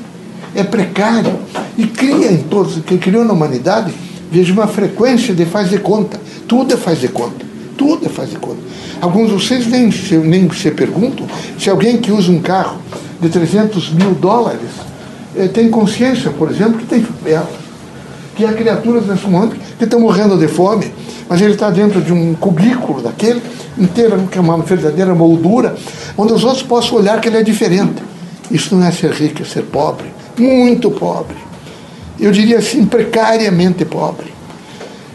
é 0.55 0.65
precário 0.65 1.39
e 1.77 1.87
cria 1.87 2.33
em 2.33 2.39
todos, 2.39 2.83
que 2.83 2.99
criou 2.99 3.25
na 3.25 3.33
humanidade, 3.33 3.93
veja 4.31 4.53
uma 4.53 4.67
frequência 4.67 5.35
de 5.35 5.45
faz 5.45 5.71
de 5.71 5.79
conta. 5.79 6.21
Tudo 6.47 6.75
é 6.75 6.77
faz 6.77 7.01
de 7.01 7.09
conta. 7.09 7.47
Tudo 7.77 8.07
é 8.07 8.09
faz 8.09 8.31
de 8.31 8.37
conta. 8.37 8.59
Alguns 9.01 9.29
de 9.29 9.35
vocês 9.35 9.67
nem 9.67 9.91
se, 9.93 10.17
nem 10.17 10.51
se 10.51 10.71
perguntam 10.71 11.27
se 11.59 11.71
alguém 11.71 11.99
que 11.99 12.11
usa 12.11 12.33
um 12.33 12.41
carro 12.41 12.79
de 13.21 13.29
300 13.29 13.91
mil 13.93 14.13
dólares 14.15 14.71
eh, 15.37 15.49
tem 15.49 15.71
consciência, 15.71 16.31
por 16.31 16.51
exemplo, 16.51 16.79
que 16.79 16.87
tem 16.87 17.03
favela, 17.03 17.49
que 18.37 18.45
há 18.45 18.53
criaturas 18.53 19.07
nesse 19.07 19.27
mundo 19.27 19.57
que 19.79 19.85
estão 19.85 20.01
morrendo 20.01 20.37
de 20.37 20.49
fome, 20.49 20.93
mas 21.29 21.41
ele 21.41 21.55
está 21.55 21.71
dentro 21.71 22.01
de 22.01 22.13
um 22.13 22.35
cubículo 22.35 23.03
daquele, 23.03 23.43
inteiro, 23.77 24.29
que 24.31 24.39
é 24.39 24.41
uma 24.41 24.59
verdadeira 24.59 25.15
moldura, 25.15 25.77
onde 26.17 26.33
os 26.33 26.45
outros 26.45 26.63
possam 26.63 26.99
olhar 26.99 27.21
que 27.21 27.29
ele 27.29 27.39
é 27.39 27.43
diferente. 27.43 28.03
Isso 28.51 28.75
não 28.75 28.87
é 28.87 28.91
ser 28.91 29.13
rico, 29.13 29.43
é 29.43 29.45
ser 29.45 29.63
pobre, 29.63 30.07
muito 30.37 30.91
pobre. 30.91 31.37
Eu 32.19 32.33
diria 32.33 32.59
assim, 32.59 32.85
precariamente 32.85 33.85
pobre. 33.85 34.33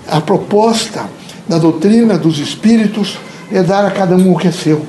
A 0.07 0.21
proposta 0.21 1.05
da 1.47 1.57
doutrina 1.57 2.17
dos 2.17 2.39
espíritos 2.39 3.17
é 3.51 3.61
dar 3.61 3.85
a 3.85 3.91
cada 3.91 4.15
um 4.15 4.33
o 4.33 4.37
que 4.37 4.47
é 4.47 4.51
seu. 4.51 4.85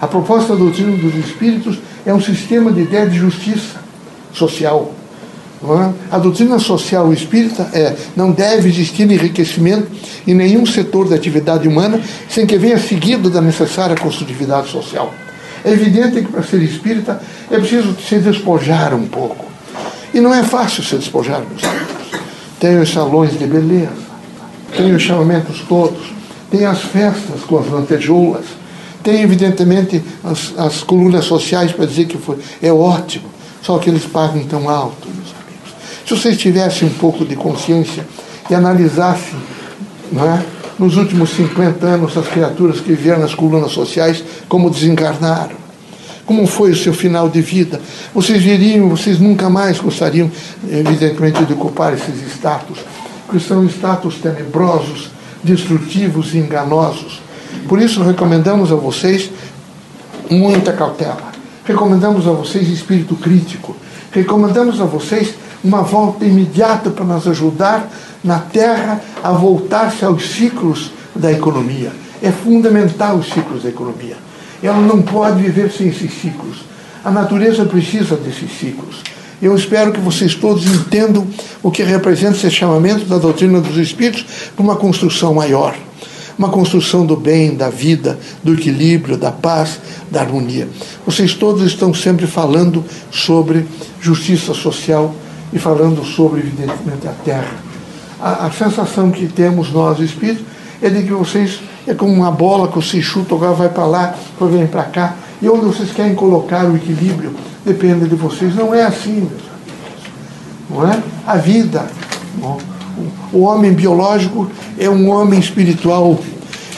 A 0.00 0.06
proposta 0.06 0.52
da 0.52 0.58
doutrina 0.58 0.96
dos 0.96 1.14
espíritos 1.14 1.78
é 2.04 2.12
um 2.12 2.20
sistema 2.20 2.72
de 2.72 2.82
ideia 2.82 3.06
de 3.06 3.18
justiça 3.18 3.78
social. 4.32 4.94
É? 5.62 6.14
A 6.14 6.18
doutrina 6.18 6.58
social 6.58 7.12
espírita 7.12 7.68
é 7.74 7.94
não 8.16 8.32
deve 8.32 8.68
existir 8.68 9.02
enriquecimento 9.02 9.88
em 10.26 10.32
nenhum 10.32 10.64
setor 10.64 11.06
da 11.06 11.16
atividade 11.16 11.68
humana 11.68 12.00
sem 12.30 12.46
que 12.46 12.56
venha 12.56 12.78
seguido 12.78 13.28
da 13.28 13.42
necessária 13.42 13.94
construtividade 13.94 14.70
social. 14.70 15.12
É 15.62 15.70
evidente 15.70 16.22
que 16.22 16.32
para 16.32 16.42
ser 16.42 16.62
espírita 16.62 17.20
é 17.50 17.58
preciso 17.58 17.94
se 18.00 18.18
despojar 18.18 18.94
um 18.94 19.06
pouco. 19.06 19.44
E 20.14 20.20
não 20.20 20.34
é 20.34 20.42
fácil 20.42 20.82
se 20.82 20.96
despojar, 20.96 21.42
meus 21.42 21.62
amigos. 21.62 22.20
Tem 22.58 22.78
os 22.78 22.90
salões 22.90 23.38
de 23.38 23.46
beleza, 23.46 23.92
tem 24.74 24.94
os 24.94 25.02
chamamentos 25.02 25.60
todos, 25.68 26.12
tem 26.50 26.64
as 26.64 26.80
festas 26.80 27.42
com 27.46 27.58
as 27.58 27.66
lantejoulas, 27.68 28.46
tem 29.10 29.22
evidentemente 29.22 30.00
as, 30.22 30.54
as 30.56 30.82
colunas 30.84 31.24
sociais 31.24 31.72
para 31.72 31.84
dizer 31.84 32.04
que 32.04 32.16
foi, 32.16 32.38
é 32.62 32.72
ótimo, 32.72 33.28
só 33.60 33.76
que 33.78 33.90
eles 33.90 34.04
pagam 34.04 34.44
tão 34.44 34.70
alto, 34.70 35.08
meus 35.08 35.34
amigos. 35.34 35.74
Se 36.06 36.14
vocês 36.14 36.38
tivessem 36.38 36.86
um 36.86 36.92
pouco 36.92 37.24
de 37.24 37.34
consciência 37.34 38.06
e 38.48 38.54
analisassem 38.54 39.38
não 40.12 40.24
é, 40.32 40.44
nos 40.78 40.96
últimos 40.96 41.30
50 41.30 41.84
anos 41.84 42.16
as 42.16 42.28
criaturas 42.28 42.78
que 42.78 42.92
vieram 42.92 43.20
nas 43.20 43.34
colunas 43.34 43.72
sociais, 43.72 44.22
como 44.48 44.70
desencarnaram, 44.70 45.56
como 46.24 46.46
foi 46.46 46.70
o 46.70 46.76
seu 46.76 46.94
final 46.94 47.28
de 47.28 47.42
vida. 47.42 47.80
Vocês 48.14 48.40
viriam, 48.40 48.88
vocês 48.88 49.18
nunca 49.18 49.50
mais 49.50 49.80
gostariam, 49.80 50.30
evidentemente, 50.68 51.44
de 51.44 51.52
ocupar 51.52 51.92
esses 51.94 52.14
status, 52.32 52.78
porque 53.26 53.44
são 53.44 53.66
status 53.66 54.16
tenebrosos, 54.22 55.10
destrutivos 55.42 56.32
e 56.32 56.38
enganosos. 56.38 57.20
Por 57.68 57.80
isso, 57.80 58.02
recomendamos 58.02 58.72
a 58.72 58.74
vocês 58.74 59.30
muita 60.30 60.72
cautela. 60.72 61.30
Recomendamos 61.64 62.26
a 62.26 62.32
vocês 62.32 62.68
espírito 62.68 63.14
crítico. 63.14 63.76
Recomendamos 64.12 64.80
a 64.80 64.84
vocês 64.84 65.34
uma 65.62 65.82
volta 65.82 66.24
imediata 66.24 66.90
para 66.90 67.04
nos 67.04 67.28
ajudar 67.28 67.88
na 68.24 68.38
Terra 68.38 69.00
a 69.22 69.32
voltar-se 69.32 70.04
aos 70.04 70.30
ciclos 70.30 70.90
da 71.14 71.30
economia. 71.30 71.92
É 72.22 72.30
fundamental 72.30 73.16
os 73.16 73.26
ciclos 73.26 73.62
da 73.62 73.68
economia. 73.68 74.16
Ela 74.62 74.80
não 74.80 75.02
pode 75.02 75.42
viver 75.42 75.70
sem 75.70 75.88
esses 75.88 76.12
ciclos. 76.12 76.58
A 77.04 77.10
natureza 77.10 77.64
precisa 77.64 78.16
desses 78.16 78.58
ciclos. 78.58 79.02
Eu 79.40 79.56
espero 79.56 79.92
que 79.92 80.00
vocês 80.00 80.34
todos 80.34 80.66
entendam 80.66 81.26
o 81.62 81.70
que 81.70 81.82
representa 81.82 82.36
esse 82.36 82.50
chamamento 82.50 83.06
da 83.06 83.16
doutrina 83.16 83.60
dos 83.60 83.78
espíritos 83.78 84.24
para 84.54 84.62
uma 84.62 84.76
construção 84.76 85.32
maior. 85.32 85.74
Uma 86.40 86.48
construção 86.48 87.04
do 87.04 87.18
bem, 87.18 87.54
da 87.54 87.68
vida, 87.68 88.18
do 88.42 88.54
equilíbrio, 88.54 89.18
da 89.18 89.30
paz, 89.30 89.78
da 90.10 90.22
harmonia. 90.22 90.66
Vocês 91.04 91.34
todos 91.34 91.62
estão 91.64 91.92
sempre 91.92 92.26
falando 92.26 92.82
sobre 93.10 93.66
justiça 94.00 94.54
social 94.54 95.14
e 95.52 95.58
falando 95.58 96.02
sobre, 96.02 96.40
evidentemente, 96.40 97.06
a 97.06 97.12
terra. 97.22 97.52
A, 98.18 98.46
a 98.46 98.50
sensação 98.52 99.10
que 99.10 99.28
temos 99.28 99.70
nós, 99.70 100.00
espíritos, 100.00 100.46
é 100.80 100.88
de 100.88 101.02
que 101.02 101.12
vocês 101.12 101.60
é 101.86 101.92
como 101.92 102.10
uma 102.10 102.30
bola 102.30 102.68
que 102.68 102.76
você 102.76 103.02
chuta, 103.02 103.34
agora 103.34 103.52
vai 103.52 103.68
para 103.68 103.84
lá, 103.84 104.16
depois 104.30 104.50
vem 104.50 104.66
para 104.66 104.84
cá. 104.84 105.16
E 105.42 105.48
onde 105.50 105.66
vocês 105.66 105.90
querem 105.90 106.14
colocar 106.14 106.64
o 106.64 106.74
equilíbrio 106.74 107.34
depende 107.66 108.08
de 108.08 108.14
vocês. 108.14 108.54
Não 108.54 108.74
é 108.74 108.84
assim, 108.84 109.28
meus 109.28 109.42
amigos. 109.52 110.00
Não 110.70 110.90
é? 110.90 111.02
A 111.26 111.36
vida, 111.36 111.86
o 113.32 113.40
homem 113.40 113.72
biológico 113.72 114.50
é 114.78 114.88
um 114.88 115.08
homem 115.10 115.38
espiritual. 115.38 116.18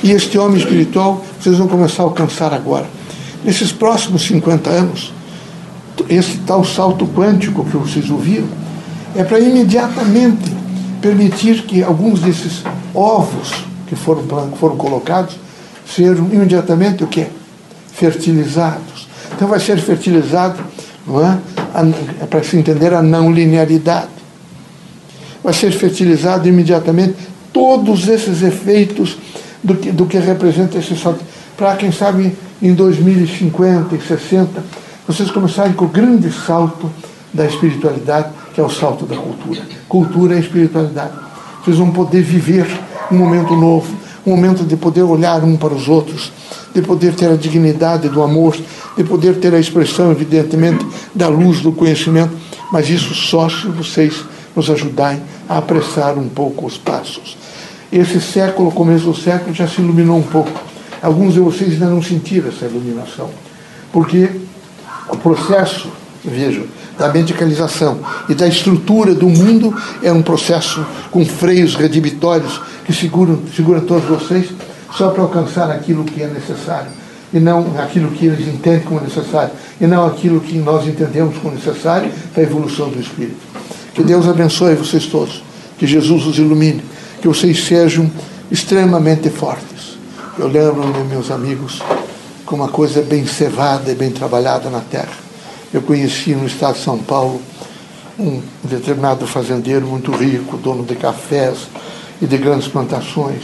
E 0.02 0.10
este 0.10 0.36
homem 0.36 0.58
espiritual 0.58 1.24
vocês 1.40 1.56
vão 1.58 1.68
começar 1.68 2.02
a 2.02 2.06
alcançar 2.06 2.52
agora. 2.52 2.86
Nesses 3.44 3.72
próximos 3.72 4.22
50 4.22 4.70
anos, 4.70 5.12
esse 6.08 6.38
tal 6.38 6.64
salto 6.64 7.06
quântico 7.06 7.64
que 7.64 7.76
vocês 7.76 8.10
ouviram, 8.10 8.48
é 9.14 9.22
para 9.22 9.38
imediatamente 9.38 10.50
permitir 11.00 11.62
que 11.62 11.82
alguns 11.82 12.20
desses 12.20 12.62
ovos 12.94 13.52
que 13.86 13.94
foram, 13.94 14.22
foram 14.58 14.76
colocados 14.76 15.36
sejam 15.86 16.28
imediatamente 16.32 17.04
o 17.04 17.06
quê? 17.06 17.26
Fertilizados. 17.92 19.08
Então 19.34 19.48
vai 19.48 19.60
ser 19.60 19.78
fertilizado, 19.78 20.62
não 21.06 21.20
é? 21.24 21.38
é 22.20 22.26
para 22.26 22.42
se 22.42 22.56
entender 22.56 22.94
a 22.94 23.02
não 23.02 23.30
linearidade. 23.32 24.21
Vai 25.42 25.52
ser 25.52 25.72
fertilizado 25.72 26.48
imediatamente 26.48 27.14
todos 27.52 28.08
esses 28.08 28.42
efeitos 28.42 29.16
do 29.62 29.74
que, 29.74 29.92
do 29.92 30.06
que 30.06 30.18
representa 30.18 30.78
esse 30.78 30.96
salto. 30.96 31.20
Para 31.56 31.76
quem 31.76 31.92
sabe 31.92 32.36
em 32.60 32.74
2050 32.74 33.94
e 33.94 34.00
60, 34.00 34.64
vocês 35.06 35.30
começarem 35.30 35.72
com 35.72 35.84
o 35.84 35.88
grande 35.88 36.30
salto 36.32 36.90
da 37.32 37.46
espiritualidade, 37.46 38.30
que 38.54 38.60
é 38.60 38.64
o 38.64 38.70
salto 38.70 39.04
da 39.04 39.16
cultura. 39.16 39.62
Cultura 39.88 40.36
é 40.36 40.38
espiritualidade. 40.38 41.12
Vocês 41.62 41.76
vão 41.76 41.90
poder 41.90 42.22
viver 42.22 42.66
um 43.10 43.16
momento 43.16 43.54
novo, 43.54 43.94
um 44.26 44.30
momento 44.30 44.64
de 44.64 44.76
poder 44.76 45.02
olhar 45.02 45.42
um 45.44 45.56
para 45.56 45.74
os 45.74 45.88
outros, 45.88 46.32
de 46.74 46.82
poder 46.82 47.14
ter 47.14 47.30
a 47.30 47.36
dignidade 47.36 48.08
do 48.08 48.22
amor, 48.22 48.56
de 48.96 49.04
poder 49.04 49.36
ter 49.36 49.54
a 49.54 49.58
expressão, 49.58 50.10
evidentemente, 50.10 50.86
da 51.14 51.28
luz 51.28 51.60
do 51.60 51.72
conhecimento, 51.72 52.32
mas 52.72 52.88
isso 52.88 53.14
só 53.14 53.48
se 53.48 53.66
vocês 53.68 54.24
nos 54.54 54.70
ajudarem 54.70 55.22
a 55.48 55.58
apressar 55.58 56.18
um 56.18 56.28
pouco 56.28 56.66
os 56.66 56.76
passos. 56.76 57.36
Esse 57.90 58.20
século, 58.20 58.72
começo 58.72 59.04
do 59.04 59.14
século, 59.14 59.54
já 59.54 59.66
se 59.66 59.80
iluminou 59.80 60.16
um 60.16 60.22
pouco. 60.22 60.50
Alguns 61.02 61.34
de 61.34 61.40
vocês 61.40 61.72
ainda 61.72 61.86
não 61.86 62.02
sentiram 62.02 62.48
essa 62.48 62.64
iluminação, 62.64 63.28
porque 63.92 64.30
o 65.08 65.16
processo, 65.16 65.88
vejam, 66.24 66.64
da 66.98 67.08
medicalização 67.08 67.98
e 68.28 68.34
da 68.34 68.46
estrutura 68.46 69.14
do 69.14 69.28
mundo 69.28 69.74
é 70.02 70.12
um 70.12 70.22
processo 70.22 70.84
com 71.10 71.24
freios 71.24 71.74
redibitórios 71.74 72.60
que 72.84 72.92
seguram, 72.92 73.40
seguram 73.54 73.80
todos 73.80 74.04
vocês 74.04 74.50
só 74.96 75.10
para 75.10 75.22
alcançar 75.22 75.70
aquilo 75.70 76.04
que 76.04 76.22
é 76.22 76.28
necessário 76.28 76.90
e 77.32 77.40
não 77.40 77.78
aquilo 77.78 78.10
que 78.10 78.26
eles 78.26 78.46
entendem 78.46 78.80
como 78.80 79.00
necessário 79.00 79.50
e 79.80 79.86
não 79.86 80.06
aquilo 80.06 80.40
que 80.40 80.56
nós 80.58 80.86
entendemos 80.86 81.36
como 81.38 81.54
necessário 81.54 82.10
para 82.32 82.42
a 82.42 82.46
evolução 82.46 82.90
do 82.90 83.00
espírito. 83.00 83.40
Que 83.94 84.02
Deus 84.02 84.26
abençoe 84.26 84.74
vocês 84.74 85.06
todos, 85.06 85.42
que 85.78 85.86
Jesus 85.86 86.26
os 86.26 86.38
ilumine, 86.38 86.82
que 87.20 87.28
vocês 87.28 87.64
sejam 87.64 88.10
extremamente 88.50 89.28
fortes. 89.30 89.98
Eu 90.38 90.48
lembro, 90.48 90.82
meus 91.04 91.30
amigos, 91.30 91.82
com 92.46 92.56
uma 92.56 92.68
coisa 92.68 93.02
bem 93.02 93.26
cevada 93.26 93.90
e 93.90 93.94
bem 93.94 94.10
trabalhada 94.10 94.70
na 94.70 94.80
terra. 94.80 95.12
Eu 95.72 95.82
conheci 95.82 96.34
no 96.34 96.46
estado 96.46 96.74
de 96.74 96.84
São 96.84 96.98
Paulo 96.98 97.40
um 98.18 98.42
determinado 98.64 99.26
fazendeiro 99.26 99.86
muito 99.86 100.10
rico, 100.12 100.56
dono 100.56 100.84
de 100.84 100.96
cafés 100.96 101.68
e 102.20 102.26
de 102.26 102.38
grandes 102.38 102.68
plantações. 102.68 103.42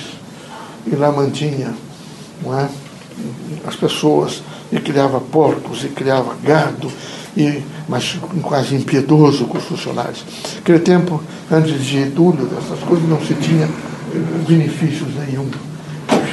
E 0.86 0.94
lá 0.94 1.10
mantinha 1.12 1.74
não 2.42 2.58
é? 2.58 2.68
as 3.66 3.76
pessoas, 3.76 4.42
e 4.70 4.78
criava 4.78 5.20
porcos, 5.20 5.84
e 5.84 5.88
criava 5.88 6.36
gado, 6.42 6.90
e, 7.38 7.62
mas 7.88 8.18
quase 8.42 8.74
impiedoso 8.74 9.44
com 9.44 9.56
os 9.56 9.64
funcionários. 9.64 10.24
Naquele 10.56 10.80
tempo, 10.80 11.22
antes 11.50 11.72
de 11.72 11.84
Getúlio, 11.84 12.46
dessas 12.46 12.80
coisas, 12.80 13.08
não 13.08 13.20
se 13.24 13.34
tinha 13.34 13.68
benefícios 14.46 15.08
nenhum 15.14 15.48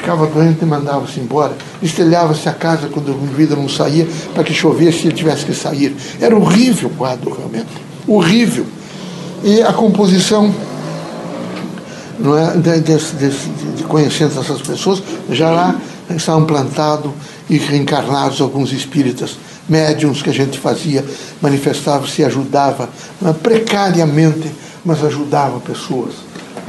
ficava 0.05 0.27
doente 0.27 0.61
e 0.61 0.65
mandava-se 0.65 1.19
embora. 1.19 1.53
Estelhava-se 1.81 2.47
a 2.47 2.53
casa 2.53 2.87
quando 2.87 3.11
a 3.11 3.35
vida 3.35 3.55
não 3.55 3.67
saía, 3.67 4.07
para 4.35 4.43
que 4.43 4.53
chovesse 4.53 5.05
e 5.05 5.07
ele 5.07 5.15
tivesse 5.15 5.45
que 5.45 5.53
sair. 5.53 5.95
Era 6.21 6.35
horrível 6.37 6.89
o 6.89 6.93
quadro, 6.93 7.35
realmente. 7.35 7.69
Horrível. 8.07 8.67
E 9.43 9.63
a 9.63 9.73
composição 9.73 10.53
não 12.19 12.37
é, 12.37 12.55
de, 12.55 12.79
de, 12.81 12.97
de, 12.97 13.29
de 13.77 13.83
conhecendo 13.83 14.39
essas 14.39 14.61
pessoas, 14.61 15.01
já 15.31 15.49
lá 15.49 15.75
estavam 16.15 16.45
plantados 16.45 17.11
e 17.49 17.57
reencarnados 17.57 18.41
alguns 18.41 18.71
espíritas, 18.71 19.37
médiums 19.67 20.21
que 20.21 20.29
a 20.29 20.33
gente 20.33 20.57
fazia, 20.59 21.05
manifestava, 21.41 22.07
se 22.07 22.23
ajudava, 22.23 22.89
é? 23.23 23.33
precariamente, 23.33 24.51
mas 24.83 25.03
ajudava 25.03 25.59
pessoas. 25.59 26.13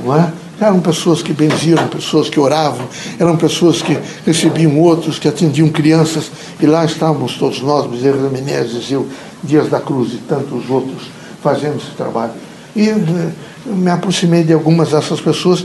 Não 0.04 0.14
é? 0.14 0.32
Eram 0.58 0.80
pessoas 0.80 1.22
que 1.22 1.34
benziam, 1.34 1.86
pessoas 1.88 2.30
que 2.30 2.40
oravam, 2.40 2.86
eram 3.18 3.36
pessoas 3.36 3.82
que 3.82 3.98
recebiam 4.24 4.78
outros, 4.80 5.18
que 5.18 5.28
atendiam 5.28 5.68
crianças, 5.68 6.30
e 6.58 6.66
lá 6.66 6.84
estávamos 6.84 7.34
todos 7.36 7.60
nós, 7.60 7.86
Bezerra 7.90 8.30
Menezes, 8.30 8.90
eu, 8.90 9.06
Dias 9.44 9.68
da 9.68 9.80
Cruz 9.80 10.14
e 10.14 10.18
tantos 10.18 10.68
outros, 10.70 11.08
fazendo 11.42 11.76
esse 11.76 11.94
trabalho. 11.94 12.32
E 12.74 12.88
eh, 12.88 12.94
me 13.66 13.90
aproximei 13.90 14.44
de 14.44 14.54
algumas 14.54 14.90
dessas 14.90 15.20
pessoas 15.20 15.64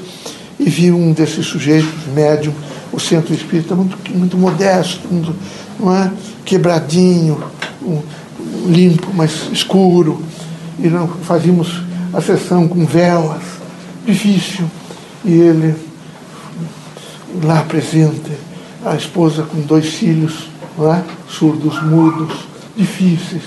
e 0.59 0.69
vi 0.69 0.91
um 0.91 1.13
desses 1.13 1.45
sujeitos, 1.45 1.89
médium, 2.13 2.53
o 2.91 2.99
centro 2.99 3.33
espírita, 3.33 3.75
muito, 3.75 3.97
muito 4.15 4.37
modesto, 4.37 5.07
muito, 5.09 5.35
não 5.79 5.95
é? 5.95 6.11
quebradinho, 6.43 7.41
limpo, 8.67 9.11
mas 9.13 9.49
escuro. 9.51 10.21
E 10.79 10.87
não, 10.87 11.07
fazíamos 11.07 11.81
a 12.13 12.21
sessão 12.21 12.67
com 12.67 12.85
velas, 12.85 13.43
difícil 14.05 14.65
e 15.23 15.31
ele, 15.31 15.75
lá 17.43 17.61
presente, 17.63 18.31
a 18.83 18.95
esposa 18.95 19.43
com 19.43 19.61
dois 19.61 19.93
filhos, 19.93 20.49
é? 20.79 21.03
surdos, 21.29 21.81
mudos, 21.83 22.33
difíceis. 22.75 23.43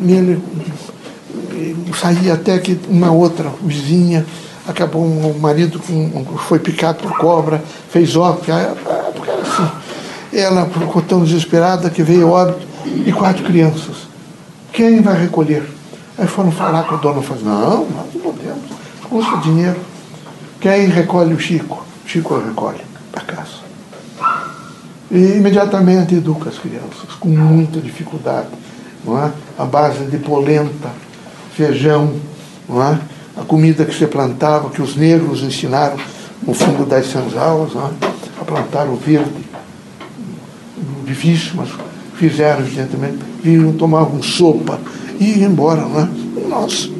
E 0.00 0.12
ele 0.12 0.42
saía 1.98 2.34
até 2.34 2.58
que 2.58 2.78
uma 2.88 3.10
outra 3.10 3.52
vizinha 3.62 4.24
acabou 4.68 5.02
o 5.02 5.38
marido 5.40 5.80
com, 5.80 6.24
foi 6.36 6.58
picado 6.58 6.98
por 6.98 7.16
cobra, 7.16 7.62
fez 7.90 8.14
óbito, 8.14 8.52
assim. 8.52 9.70
Ela 10.30 10.66
ficou 10.66 11.00
tão 11.00 11.24
desesperada 11.24 11.88
que 11.88 12.02
veio 12.02 12.28
óbito 12.28 12.66
e 12.84 13.10
quatro 13.10 13.42
crianças. 13.44 14.06
Quem 14.70 15.00
vai 15.00 15.18
recolher? 15.18 15.66
Aí 16.18 16.26
foram 16.26 16.52
falar 16.52 16.84
com 16.84 16.96
o 16.96 16.98
dono 16.98 17.22
e 17.22 17.24
falaram, 17.24 17.46
não, 17.46 17.86
nós 17.90 18.14
não 18.14 18.20
podemos, 18.20 18.64
custa 19.08 19.36
dinheiro. 19.38 19.80
Quem 20.60 20.88
recolhe 20.88 21.32
o 21.32 21.40
Chico? 21.40 21.84
Chico 22.04 22.38
recolhe 22.38 22.80
para 23.10 23.22
casa. 23.22 23.58
E 25.10 25.16
imediatamente 25.16 26.16
educa 26.16 26.50
as 26.50 26.58
crianças, 26.58 27.14
com 27.18 27.28
muita 27.28 27.80
dificuldade. 27.80 28.48
Não 29.04 29.18
é? 29.24 29.32
A 29.58 29.64
base 29.64 30.04
de 30.04 30.18
polenta, 30.18 30.90
feijão, 31.54 32.12
não 32.68 32.82
é? 32.82 32.98
A 33.38 33.44
comida 33.44 33.84
que 33.84 33.94
se 33.94 34.06
plantava, 34.06 34.70
que 34.70 34.82
os 34.82 34.96
negros 34.96 35.42
ensinaram 35.42 35.96
no 36.44 36.52
fundo 36.52 36.84
das 36.84 37.06
senzalas, 37.06 37.70
é? 37.74 38.40
a 38.40 38.44
plantar 38.44 38.88
o 38.88 38.96
verde. 38.96 39.46
Difícil, 41.04 41.52
mas 41.54 41.68
fizeram, 42.16 42.60
evidentemente. 42.60 43.18
Vinham, 43.42 43.72
tomavam 43.72 44.22
sopa 44.22 44.80
e 45.20 45.38
iam 45.38 45.50
embora. 45.50 45.82
É? 45.82 46.40
E 46.40 46.48
nós, 46.48 46.90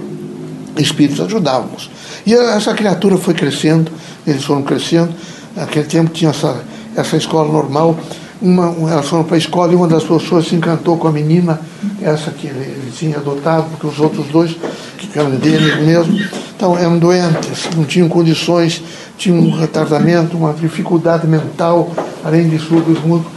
espíritos, 0.77 1.21
ajudávamos. 1.21 1.91
E 2.25 2.35
essa 2.35 2.73
criatura 2.75 3.17
foi 3.17 3.35
crescendo, 3.35 3.91
eles 4.27 4.45
foram 4.45 4.63
crescendo. 4.63 5.13
Naquele 5.57 5.87
tempo 5.87 6.11
tinha 6.11 6.31
essa, 6.31 6.63
essa 6.97 7.17
escola 7.17 7.51
normal. 7.51 7.99
Uma, 8.41 8.75
elas 8.91 9.09
foram 9.09 9.25
para 9.25 9.35
a 9.35 9.39
escola 9.39 9.73
e 9.73 9.77
uma 9.77 9.89
das 9.89 10.05
pessoas 10.05 10.47
se 10.47 10.55
encantou 10.55 10.97
com 10.97 11.09
a 11.09 11.13
menina, 11.13 11.61
essa 12.01 12.31
que 12.31 12.47
ele, 12.47 12.61
ele 12.61 12.93
tinha 12.97 13.17
adotado, 13.17 13.67
porque 13.71 13.87
os 13.87 13.99
outros 13.99 14.27
dois, 14.29 14.57
que 14.97 15.19
eram 15.19 15.31
dele 15.31 15.85
mesmo, 15.85 16.17
então, 16.59 16.77
eram 16.77 16.99
doentes, 16.99 17.69
não 17.77 17.85
tinham 17.85 18.09
condições, 18.09 18.83
tinham 19.17 19.39
um 19.39 19.57
retardamento, 19.57 20.37
uma 20.37 20.53
dificuldade 20.53 21.25
mental, 21.25 21.89
além 22.25 22.49
de 22.49 22.59
surdos 22.59 22.99
mudos. 23.05 23.31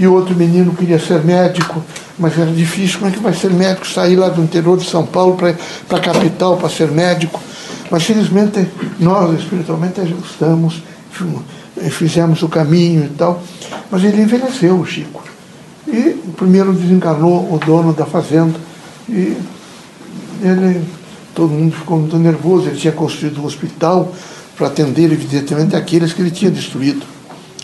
E 0.00 0.04
o 0.04 0.12
outro 0.12 0.34
menino 0.34 0.74
queria 0.74 0.98
ser 0.98 1.24
médico, 1.24 1.80
mas 2.18 2.36
era 2.36 2.50
difícil. 2.50 2.98
Como 2.98 3.10
é 3.10 3.14
que 3.14 3.20
vai 3.20 3.32
ser 3.32 3.52
médico? 3.52 3.86
Sair 3.86 4.16
lá 4.16 4.28
do 4.30 4.42
interior 4.42 4.76
de 4.76 4.84
São 4.84 5.06
Paulo 5.06 5.36
para 5.36 5.96
a 5.96 6.00
capital 6.00 6.56
para 6.56 6.68
ser 6.68 6.90
médico. 6.90 7.40
Mas 7.88 8.02
felizmente 8.02 8.68
nós 8.98 9.38
espiritualmente 9.38 10.00
ajustamos, 10.00 10.82
fizemos 11.90 12.42
o 12.42 12.48
caminho 12.48 13.04
e 13.04 13.10
tal. 13.10 13.40
Mas 13.90 14.04
ele 14.04 14.22
envelheceu, 14.22 14.78
o 14.78 14.86
Chico. 14.86 15.22
E 15.86 16.20
primeiro 16.36 16.72
desencarnou 16.72 17.52
o 17.52 17.58
dono 17.58 17.92
da 17.92 18.04
fazenda. 18.04 18.58
E 19.08 19.36
ele, 20.42 20.84
todo 21.34 21.50
mundo 21.50 21.74
ficou 21.74 21.98
muito 21.98 22.16
nervoso, 22.18 22.68
ele 22.68 22.76
tinha 22.76 22.92
construído 22.92 23.40
um 23.40 23.44
hospital 23.44 24.12
para 24.56 24.68
atender, 24.68 25.12
evidentemente, 25.12 25.76
aqueles 25.76 26.12
que 26.12 26.22
ele 26.22 26.30
tinha 26.30 26.50
destruído. 26.50 27.04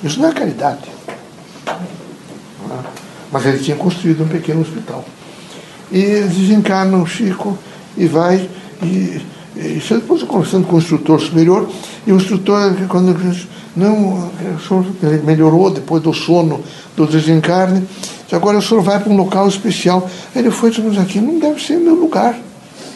Isso 0.02 0.20
não 0.20 0.28
é 0.28 0.32
caridade. 0.32 0.90
Mas 3.30 3.46
ele 3.46 3.58
tinha 3.58 3.76
construído 3.76 4.24
um 4.24 4.28
pequeno 4.28 4.60
hospital. 4.60 5.04
E 5.90 6.22
desencarna 6.22 6.98
o 6.98 7.06
Chico 7.06 7.58
e 7.96 8.06
vai 8.06 8.48
e 8.82 9.20
isso 9.56 9.94
depois 9.94 10.22
conversando 10.22 10.66
com 10.66 10.76
o 10.76 10.78
instrutor 10.78 11.20
superior, 11.20 11.68
e 12.06 12.12
o 12.12 12.16
instrutor, 12.16 12.74
quando 12.88 13.14
não, 13.76 14.30
o 14.56 14.60
senhor 14.66 14.84
melhorou 15.24 15.70
depois 15.70 16.02
do 16.02 16.12
sono, 16.12 16.60
do 16.96 17.06
desencarne, 17.06 17.86
agora 18.30 18.58
o 18.58 18.62
senhor 18.62 18.82
vai 18.82 18.98
para 18.98 19.12
um 19.12 19.16
local 19.16 19.46
especial. 19.48 20.08
Aí 20.34 20.42
ele 20.42 20.50
foi 20.50 20.70
e 20.70 20.72
disse, 20.72 20.98
aqui 20.98 21.20
não 21.20 21.38
deve 21.38 21.62
ser 21.62 21.76
meu 21.76 21.94
lugar. 21.94 22.38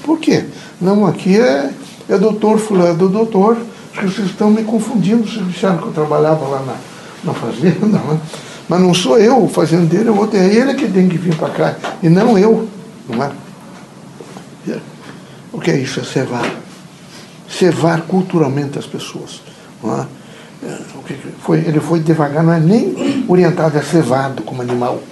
Por 0.03 0.19
quê? 0.19 0.45
Não, 0.81 1.07
aqui 1.07 1.39
é, 1.39 1.71
é 2.09 2.19
doutor 2.19 2.59
fulano, 2.59 2.91
é 2.91 2.95
do 2.95 3.09
doutor. 3.09 3.57
Que 3.93 4.05
vocês 4.05 4.27
estão 4.29 4.51
me 4.51 4.63
confundindo, 4.63 5.27
vocês 5.27 5.47
acharam 5.49 5.79
que 5.79 5.87
eu 5.87 5.93
trabalhava 5.93 6.47
lá 6.47 6.61
na, 6.61 6.75
na 7.25 7.33
fazenda, 7.33 7.87
né? 7.87 8.21
mas 8.69 8.81
não 8.81 8.93
sou 8.93 9.19
eu 9.19 9.45
o 9.45 9.49
fazendeiro, 9.49 10.29
é, 10.35 10.37
é 10.37 10.55
ele 10.55 10.75
que 10.75 10.87
tem 10.87 11.09
que 11.09 11.17
vir 11.17 11.35
para 11.35 11.49
cá, 11.49 11.77
e 12.03 12.09
não 12.11 12.37
eu, 12.37 12.69
não 13.09 13.25
é? 13.25 13.31
O 15.57 15.61
que 15.61 15.71
é 15.71 15.79
isso? 15.79 16.01
É 16.01 16.05
cevar. 16.05 16.55
Cevar 17.49 18.03
culturalmente 18.03 18.79
as 18.79 18.85
pessoas. 18.85 19.41
Não 19.83 20.01
é? 20.01 20.07
é 20.63 20.79
foi, 21.43 21.61
ele 21.61 21.81
foi 21.81 22.01
devagar, 22.01 22.45
não 22.45 22.53
é 22.53 22.61
nem 22.61 23.25
orientado, 23.27 23.79
é 23.79 23.83
cevado 23.83 24.43
como 24.43 24.61
animal. 24.61 25.03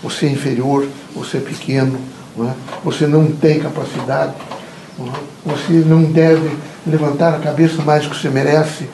Você 0.00 0.26
é 0.26 0.30
inferior, 0.30 0.86
você 1.12 1.38
é 1.38 1.40
pequeno, 1.40 1.98
não 2.36 2.48
é? 2.48 2.54
você 2.84 3.04
não 3.04 3.32
tem 3.32 3.58
capacidade, 3.58 4.32
não 4.96 5.08
é? 5.08 5.10
você 5.44 5.72
não 5.72 6.04
deve 6.04 6.56
levantar 6.86 7.34
a 7.34 7.40
cabeça 7.40 7.82
mais 7.82 8.04
do 8.04 8.10
que 8.10 8.16
você 8.16 8.30
merece. 8.30 8.88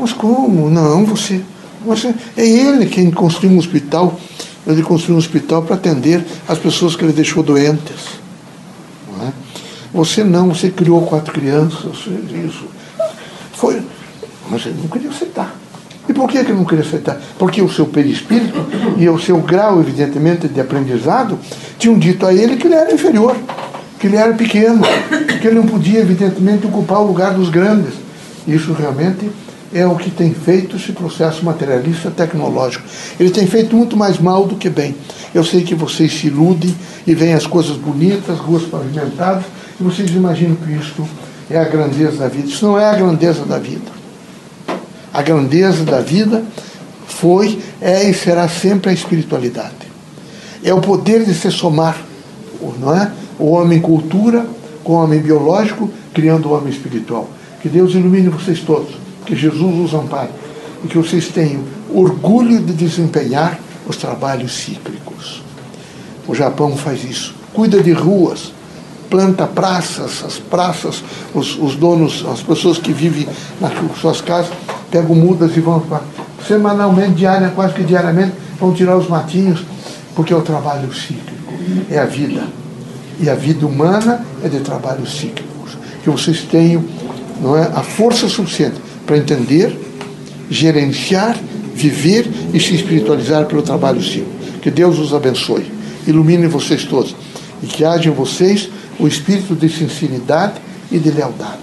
Mas 0.00 0.12
como? 0.12 0.70
Não, 0.70 1.04
você, 1.04 1.40
você. 1.84 2.14
É 2.36 2.46
ele 2.46 2.86
quem 2.86 3.10
construiu 3.10 3.56
um 3.56 3.58
hospital. 3.58 4.20
Ele 4.64 4.84
construiu 4.84 5.16
um 5.16 5.18
hospital 5.18 5.62
para 5.62 5.74
atender 5.74 6.24
as 6.46 6.58
pessoas 6.58 6.94
que 6.94 7.04
ele 7.04 7.12
deixou 7.12 7.42
doentes. 7.42 8.21
Você 9.92 10.24
não, 10.24 10.48
você 10.48 10.70
criou 10.70 11.02
quatro 11.02 11.32
crianças, 11.32 12.06
isso. 12.46 12.66
Foi. 13.52 13.82
Mas 14.50 14.66
ele 14.66 14.76
não 14.80 14.88
queria 14.88 15.10
aceitar. 15.10 15.54
E 16.08 16.12
por 16.12 16.28
que 16.28 16.38
ele 16.38 16.52
não 16.52 16.64
queria 16.64 16.84
aceitar? 16.84 17.20
Porque 17.38 17.62
o 17.62 17.70
seu 17.70 17.86
perispírito 17.86 18.58
e 18.96 19.08
o 19.08 19.18
seu 19.18 19.38
grau, 19.38 19.80
evidentemente, 19.80 20.48
de 20.48 20.60
aprendizado 20.60 21.38
tinham 21.78 21.98
dito 21.98 22.26
a 22.26 22.34
ele 22.34 22.56
que 22.56 22.66
ele 22.66 22.74
era 22.74 22.92
inferior, 22.92 23.36
que 24.00 24.06
ele 24.06 24.16
era 24.16 24.32
pequeno, 24.34 24.82
que 25.40 25.46
ele 25.46 25.56
não 25.56 25.66
podia, 25.66 26.00
evidentemente, 26.00 26.66
ocupar 26.66 27.00
o 27.00 27.06
lugar 27.06 27.34
dos 27.34 27.50
grandes. 27.50 27.94
Isso 28.48 28.72
realmente 28.72 29.30
é 29.72 29.86
o 29.86 29.96
que 29.96 30.10
tem 30.10 30.34
feito 30.34 30.76
esse 30.76 30.92
processo 30.92 31.44
materialista 31.44 32.10
tecnológico. 32.10 32.84
Ele 33.18 33.30
tem 33.30 33.46
feito 33.46 33.76
muito 33.76 33.96
mais 33.96 34.18
mal 34.18 34.46
do 34.46 34.56
que 34.56 34.68
bem. 34.68 34.94
Eu 35.34 35.44
sei 35.44 35.62
que 35.62 35.74
vocês 35.74 36.12
se 36.12 36.26
iludem 36.26 36.74
e 37.06 37.14
veem 37.14 37.32
as 37.32 37.46
coisas 37.46 37.76
bonitas, 37.76 38.38
ruas 38.38 38.64
pavimentadas, 38.64 39.44
e 39.82 39.84
vocês 39.84 40.10
imaginam 40.10 40.54
que 40.54 40.72
isto 40.72 41.06
é 41.50 41.58
a 41.58 41.64
grandeza 41.64 42.16
da 42.16 42.28
vida. 42.28 42.46
Isso 42.46 42.64
não 42.64 42.78
é 42.78 42.84
a 42.84 42.94
grandeza 42.94 43.44
da 43.44 43.58
vida. 43.58 43.90
A 45.12 45.20
grandeza 45.20 45.84
da 45.84 46.00
vida 46.00 46.44
foi, 47.06 47.58
é 47.80 48.08
e 48.08 48.14
será 48.14 48.48
sempre 48.48 48.90
a 48.90 48.94
espiritualidade. 48.94 49.90
É 50.62 50.72
o 50.72 50.80
poder 50.80 51.24
de 51.24 51.34
se 51.34 51.50
somar, 51.50 52.00
não 52.78 52.94
é? 52.94 53.10
O 53.38 53.50
homem 53.50 53.80
cultura 53.80 54.46
com 54.84 54.92
o 54.92 54.96
homem 54.96 55.20
biológico, 55.20 55.90
criando 56.14 56.48
o 56.48 56.52
homem 56.52 56.72
espiritual. 56.72 57.28
Que 57.60 57.68
Deus 57.68 57.92
ilumine 57.92 58.28
vocês 58.28 58.60
todos, 58.60 58.94
que 59.26 59.34
Jesus 59.34 59.78
os 59.78 59.94
ampare 59.94 60.30
e 60.84 60.88
que 60.88 60.96
vocês 60.96 61.28
tenham 61.28 61.62
orgulho 61.92 62.60
de 62.60 62.72
desempenhar 62.72 63.58
os 63.86 63.96
trabalhos 63.96 64.52
cíclicos. 64.52 65.42
O 66.26 66.34
Japão 66.34 66.76
faz 66.76 67.04
isso. 67.04 67.34
Cuida 67.52 67.82
de 67.82 67.92
ruas, 67.92 68.52
planta 69.12 69.46
praças, 69.46 70.24
as 70.24 70.38
praças, 70.38 71.04
os, 71.34 71.58
os 71.58 71.76
donos, 71.76 72.24
as 72.26 72.40
pessoas 72.40 72.78
que 72.78 72.94
vivem 72.94 73.28
nas 73.60 73.70
suas 74.00 74.22
casas, 74.22 74.50
pegam 74.90 75.14
mudas 75.14 75.54
e 75.54 75.60
vão 75.60 75.84
semanalmente, 76.48 77.16
diária, 77.16 77.52
quase 77.54 77.74
que 77.74 77.84
diariamente, 77.84 78.32
vão 78.58 78.72
tirar 78.72 78.96
os 78.96 79.10
matinhos, 79.10 79.62
porque 80.16 80.32
é 80.32 80.36
o 80.36 80.40
trabalho 80.40 80.90
cíclico, 80.94 81.52
é 81.90 81.98
a 81.98 82.06
vida. 82.06 82.44
E 83.20 83.28
a 83.28 83.34
vida 83.34 83.66
humana 83.66 84.24
é 84.42 84.48
de 84.48 84.60
trabalhos 84.60 85.12
cíclicos. 85.12 85.76
Que 86.02 86.08
vocês 86.08 86.40
tenham 86.50 86.82
não 87.42 87.54
é, 87.54 87.64
a 87.64 87.82
força 87.82 88.30
suficiente 88.30 88.76
para 89.04 89.18
entender, 89.18 89.78
gerenciar, 90.48 91.36
viver 91.74 92.30
e 92.54 92.58
se 92.58 92.74
espiritualizar 92.74 93.44
pelo 93.44 93.60
trabalho 93.60 94.02
sim. 94.02 94.24
Que 94.62 94.70
Deus 94.70 94.98
os 94.98 95.12
abençoe, 95.12 95.70
ilumine 96.06 96.46
vocês 96.46 96.84
todos 96.84 97.14
e 97.62 97.66
que 97.66 97.84
haja 97.84 98.08
em 98.08 98.12
vocês 98.12 98.70
o 99.02 99.08
espírito 99.08 99.56
de 99.56 99.68
sinceridade 99.68 100.54
e 100.90 100.98
de 100.98 101.10
lealdade. 101.10 101.58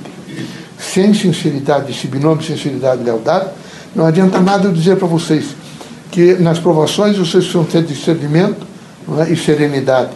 Sem 0.77 1.13
sinceridade, 1.13 1.91
esse 1.91 2.05
binômio 2.05 2.43
sinceridade 2.43 3.01
e 3.01 3.05
lealdade, 3.05 3.51
não 3.95 4.05
adianta 4.05 4.41
nada 4.41 4.67
eu 4.67 4.73
dizer 4.73 4.97
para 4.97 5.07
vocês 5.07 5.55
que 6.11 6.33
nas 6.33 6.59
provações 6.59 7.17
vocês 7.17 7.45
precisam 7.45 7.63
ter 7.63 7.83
discernimento 7.83 8.67
é? 9.19 9.31
e 9.31 9.37
serenidade. 9.37 10.09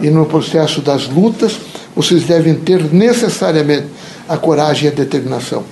E 0.00 0.08
no 0.08 0.24
processo 0.24 0.80
das 0.80 1.06
lutas, 1.06 1.60
vocês 1.94 2.24
devem 2.24 2.54
ter 2.54 2.82
necessariamente 2.90 3.88
a 4.26 4.38
coragem 4.38 4.86
e 4.86 4.88
a 4.88 4.94
determinação. 4.94 5.62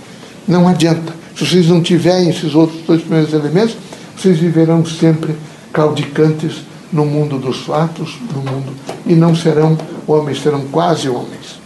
Não 0.46 0.68
adianta. 0.68 1.14
Se 1.34 1.46
vocês 1.46 1.68
não 1.68 1.80
tiverem 1.80 2.28
esses 2.28 2.54
outros 2.54 2.82
dois 2.82 3.00
primeiros 3.00 3.32
elementos, 3.32 3.76
vocês 4.14 4.38
viverão 4.38 4.84
sempre 4.84 5.34
claudicantes 5.72 6.56
no 6.92 7.06
mundo 7.06 7.38
dos 7.38 7.58
fatos, 7.58 8.18
no 8.34 8.42
mundo, 8.42 8.72
e 9.06 9.14
não 9.14 9.34
serão 9.34 9.78
homens, 10.12 10.42
serão 10.42 10.66
quase 10.68 11.08
homens. 11.08 11.58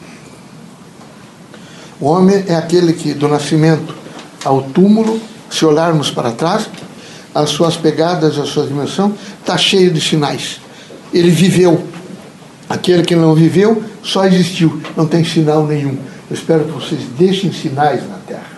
O 2.01 2.07
homem 2.07 2.45
é 2.49 2.55
aquele 2.57 2.93
que, 2.93 3.15
do 3.15 3.29
nascimento 3.29 3.95
ao 4.45 4.63
túmulo, 4.63 5.21
se 5.49 5.65
olharmos 5.65 6.11
para 6.11 6.33
trás, 6.33 6.69
as 7.35 7.51
suas 7.51 7.77
pegadas, 7.77 8.39
a 8.39 8.45
sua 8.45 8.67
dimensão, 8.67 9.15
está 9.41 9.57
cheio 9.57 9.91
de 9.91 10.01
sinais. 10.01 10.61
Ele 11.13 11.31
viveu. 11.31 11.87
Aquele 12.69 13.03
que 13.03 13.15
não 13.15 13.35
viveu 13.35 13.83
só 14.03 14.25
existiu, 14.25 14.83
não 14.97 15.07
tem 15.07 15.25
sinal 15.25 15.67
nenhum. 15.67 15.97
Eu 16.31 16.35
espero 16.35 16.65
que 16.65 16.71
vocês 16.73 17.03
deixem 17.19 17.53
sinais 17.53 18.09
na 18.09 18.17
Terra. 18.27 18.51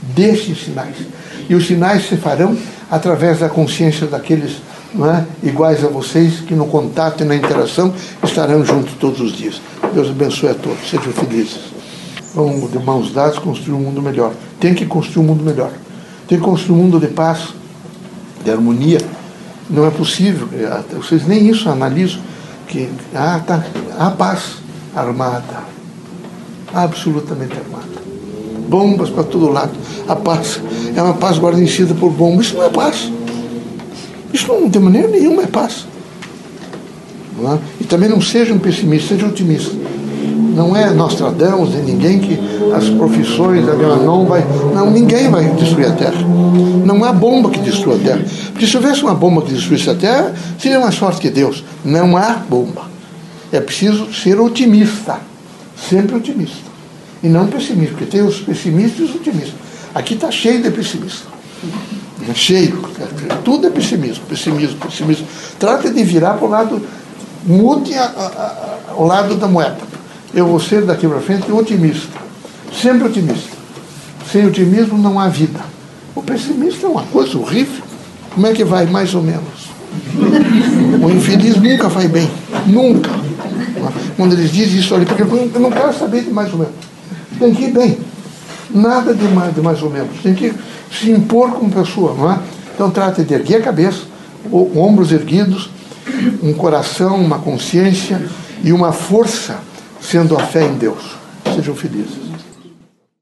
Deixem 0.00 0.54
sinais. 0.54 0.96
E 1.48 1.54
os 1.54 1.66
sinais 1.66 2.08
se 2.08 2.16
farão 2.16 2.56
através 2.90 3.40
da 3.40 3.48
consciência 3.48 4.06
daqueles 4.06 4.56
é, 5.04 5.24
iguais 5.42 5.84
a 5.84 5.88
vocês, 5.88 6.40
que 6.40 6.54
no 6.54 6.66
contato 6.66 7.22
e 7.22 7.26
na 7.26 7.36
interação 7.36 7.92
estarão 8.22 8.64
juntos 8.64 8.94
todos 8.98 9.20
os 9.20 9.32
dias. 9.32 9.60
Deus 9.92 10.08
abençoe 10.08 10.50
a 10.50 10.54
todos. 10.54 10.88
Sejam 10.88 11.12
felizes. 11.12 11.58
Vamos, 12.34 12.70
de 12.70 12.78
mãos 12.78 13.12
dadas, 13.12 13.38
construir 13.38 13.74
um 13.74 13.80
mundo 13.80 14.00
melhor. 14.00 14.32
Tem 14.60 14.74
que 14.74 14.86
construir 14.86 15.24
um 15.24 15.26
mundo 15.28 15.44
melhor. 15.44 15.70
Tem 16.28 16.38
que 16.38 16.44
construir 16.44 16.78
um 16.78 16.82
mundo 16.82 17.00
de 17.00 17.08
paz, 17.08 17.48
de 18.44 18.50
harmonia. 18.50 19.00
Não 19.68 19.86
é 19.86 19.90
possível. 19.90 20.48
É, 20.52 20.94
vocês 20.94 21.26
nem 21.26 21.48
isso 21.48 21.68
analisam. 21.68 22.20
Que 22.68 22.88
ah, 23.14 23.40
tá, 23.46 23.64
há 23.98 24.10
paz 24.10 24.56
armada. 24.94 25.64
Absolutamente 26.74 27.54
armada. 27.56 27.86
Bombas 28.68 29.10
para 29.10 29.24
todo 29.24 29.50
lado. 29.50 29.72
A 30.08 30.16
paz 30.16 30.60
é 30.94 31.02
uma 31.02 31.14
paz 31.14 31.38
guarnecida 31.38 31.94
por 31.94 32.10
bombas. 32.10 32.46
Isso 32.46 32.56
não 32.56 32.64
é 32.64 32.70
paz. 32.70 33.10
Isso 34.32 34.48
não, 34.48 34.68
de 34.68 34.78
maneira 34.78 35.08
nenhuma 35.08 35.42
é 35.42 35.46
paz. 35.46 35.86
É? 37.38 37.58
E 37.82 37.84
também 37.84 38.08
não 38.08 38.20
sejam 38.20 38.58
pessimistas, 38.58 39.10
sejam 39.10 39.28
otimistas. 39.28 39.74
Não 40.54 40.74
é 40.74 40.90
Nostradamus 40.90 41.74
nem 41.74 41.82
ninguém 41.82 42.18
que 42.18 42.38
as 42.74 42.88
profissões, 42.88 43.62
não 44.04 44.24
vai. 44.24 44.42
Não, 44.74 44.90
ninguém 44.90 45.28
vai 45.28 45.44
destruir 45.50 45.88
a 45.88 45.92
Terra. 45.92 46.18
Não 46.84 47.04
há 47.04 47.12
bomba 47.12 47.50
que 47.50 47.58
destrua 47.58 47.96
a 47.96 47.98
Terra. 47.98 48.24
Porque 48.52 48.66
se 48.66 48.74
houvesse 48.74 49.02
uma 49.02 49.14
bomba 49.14 49.42
que 49.42 49.52
destruísse 49.52 49.90
a 49.90 49.94
Terra, 49.94 50.34
seria 50.58 50.80
mais 50.80 50.96
forte 50.96 51.20
que 51.20 51.28
Deus. 51.28 51.62
Não 51.84 52.16
há 52.16 52.32
bomba. 52.48 52.86
É 53.52 53.60
preciso 53.60 54.12
ser 54.14 54.40
otimista. 54.40 55.20
Sempre 55.90 56.16
otimista. 56.16 56.66
E 57.22 57.28
não 57.28 57.46
pessimista, 57.48 57.94
porque 57.94 58.06
tem 58.06 58.22
os 58.22 58.40
pessimistas 58.40 59.00
e 59.00 59.02
os 59.02 59.14
otimistas. 59.14 59.54
Aqui 59.94 60.14
está 60.14 60.30
cheio 60.30 60.62
de 60.62 60.70
pessimistas. 60.70 61.24
Cheio. 62.34 62.80
Tudo 63.44 63.66
é 63.66 63.70
pessimismo, 63.70 64.24
pessimismo, 64.26 64.78
pessimismo. 64.78 65.26
Trata 65.58 65.90
de 65.90 66.04
virar 66.04 66.34
para 66.34 66.46
o 66.46 66.50
lado, 66.50 66.82
mude 67.44 67.94
a, 67.94 68.04
a, 68.04 68.90
a, 68.90 68.94
o 68.96 69.06
lado 69.06 69.34
da 69.36 69.48
moeda. 69.48 69.78
Eu 70.34 70.46
vou 70.46 70.60
ser 70.60 70.82
daqui 70.82 71.06
para 71.06 71.20
frente 71.20 71.50
otimista. 71.50 72.18
Sempre 72.72 73.08
otimista. 73.08 73.56
Sem 74.30 74.46
otimismo 74.46 74.98
não 74.98 75.18
há 75.18 75.28
vida. 75.28 75.60
O 76.14 76.22
pessimista 76.22 76.86
é 76.86 76.90
uma 76.90 77.04
coisa 77.04 77.38
horrível. 77.38 77.84
Como 78.34 78.46
é 78.46 78.52
que 78.52 78.64
vai? 78.64 78.86
Mais 78.86 79.14
ou 79.14 79.22
menos. 79.22 79.70
O 81.02 81.10
infeliz 81.10 81.56
nunca 81.56 81.88
vai 81.88 82.08
bem. 82.08 82.30
Nunca. 82.66 83.10
Quando 84.16 84.32
eles 84.32 84.50
dizem 84.50 84.80
isso 84.80 84.94
ali, 84.94 85.06
porque 85.06 85.22
eu 85.22 85.60
não 85.60 85.70
quero 85.70 85.92
saber 85.96 86.22
de 86.24 86.30
mais 86.30 86.52
ou 86.52 86.58
menos. 86.58 86.74
Tem 87.38 87.54
que 87.54 87.64
ir 87.64 87.72
bem. 87.72 87.98
Nada 88.74 89.14
de 89.14 89.24
mais, 89.28 89.54
de 89.54 89.60
mais 89.60 89.82
ou 89.82 89.90
menos. 89.90 90.20
Tem 90.22 90.34
que 90.34 90.52
se 90.90 91.10
impor 91.10 91.52
como 91.52 91.70
pessoa, 91.70 92.14
não 92.14 92.32
é? 92.32 92.38
Então 92.76 92.90
trata 92.90 93.24
de 93.24 93.32
erguer 93.32 93.56
a 93.56 93.62
cabeça, 93.62 94.02
ombros 94.52 95.10
erguidos, 95.10 95.70
um 96.42 96.52
coração, 96.52 97.16
uma 97.16 97.38
consciência 97.38 98.20
e 98.62 98.70
uma 98.70 98.92
força, 98.92 99.60
sendo 99.98 100.36
a 100.36 100.40
fé 100.40 100.66
em 100.66 100.74
Deus. 100.74 101.16
Sejam 101.54 101.74
felizes. 101.74 102.25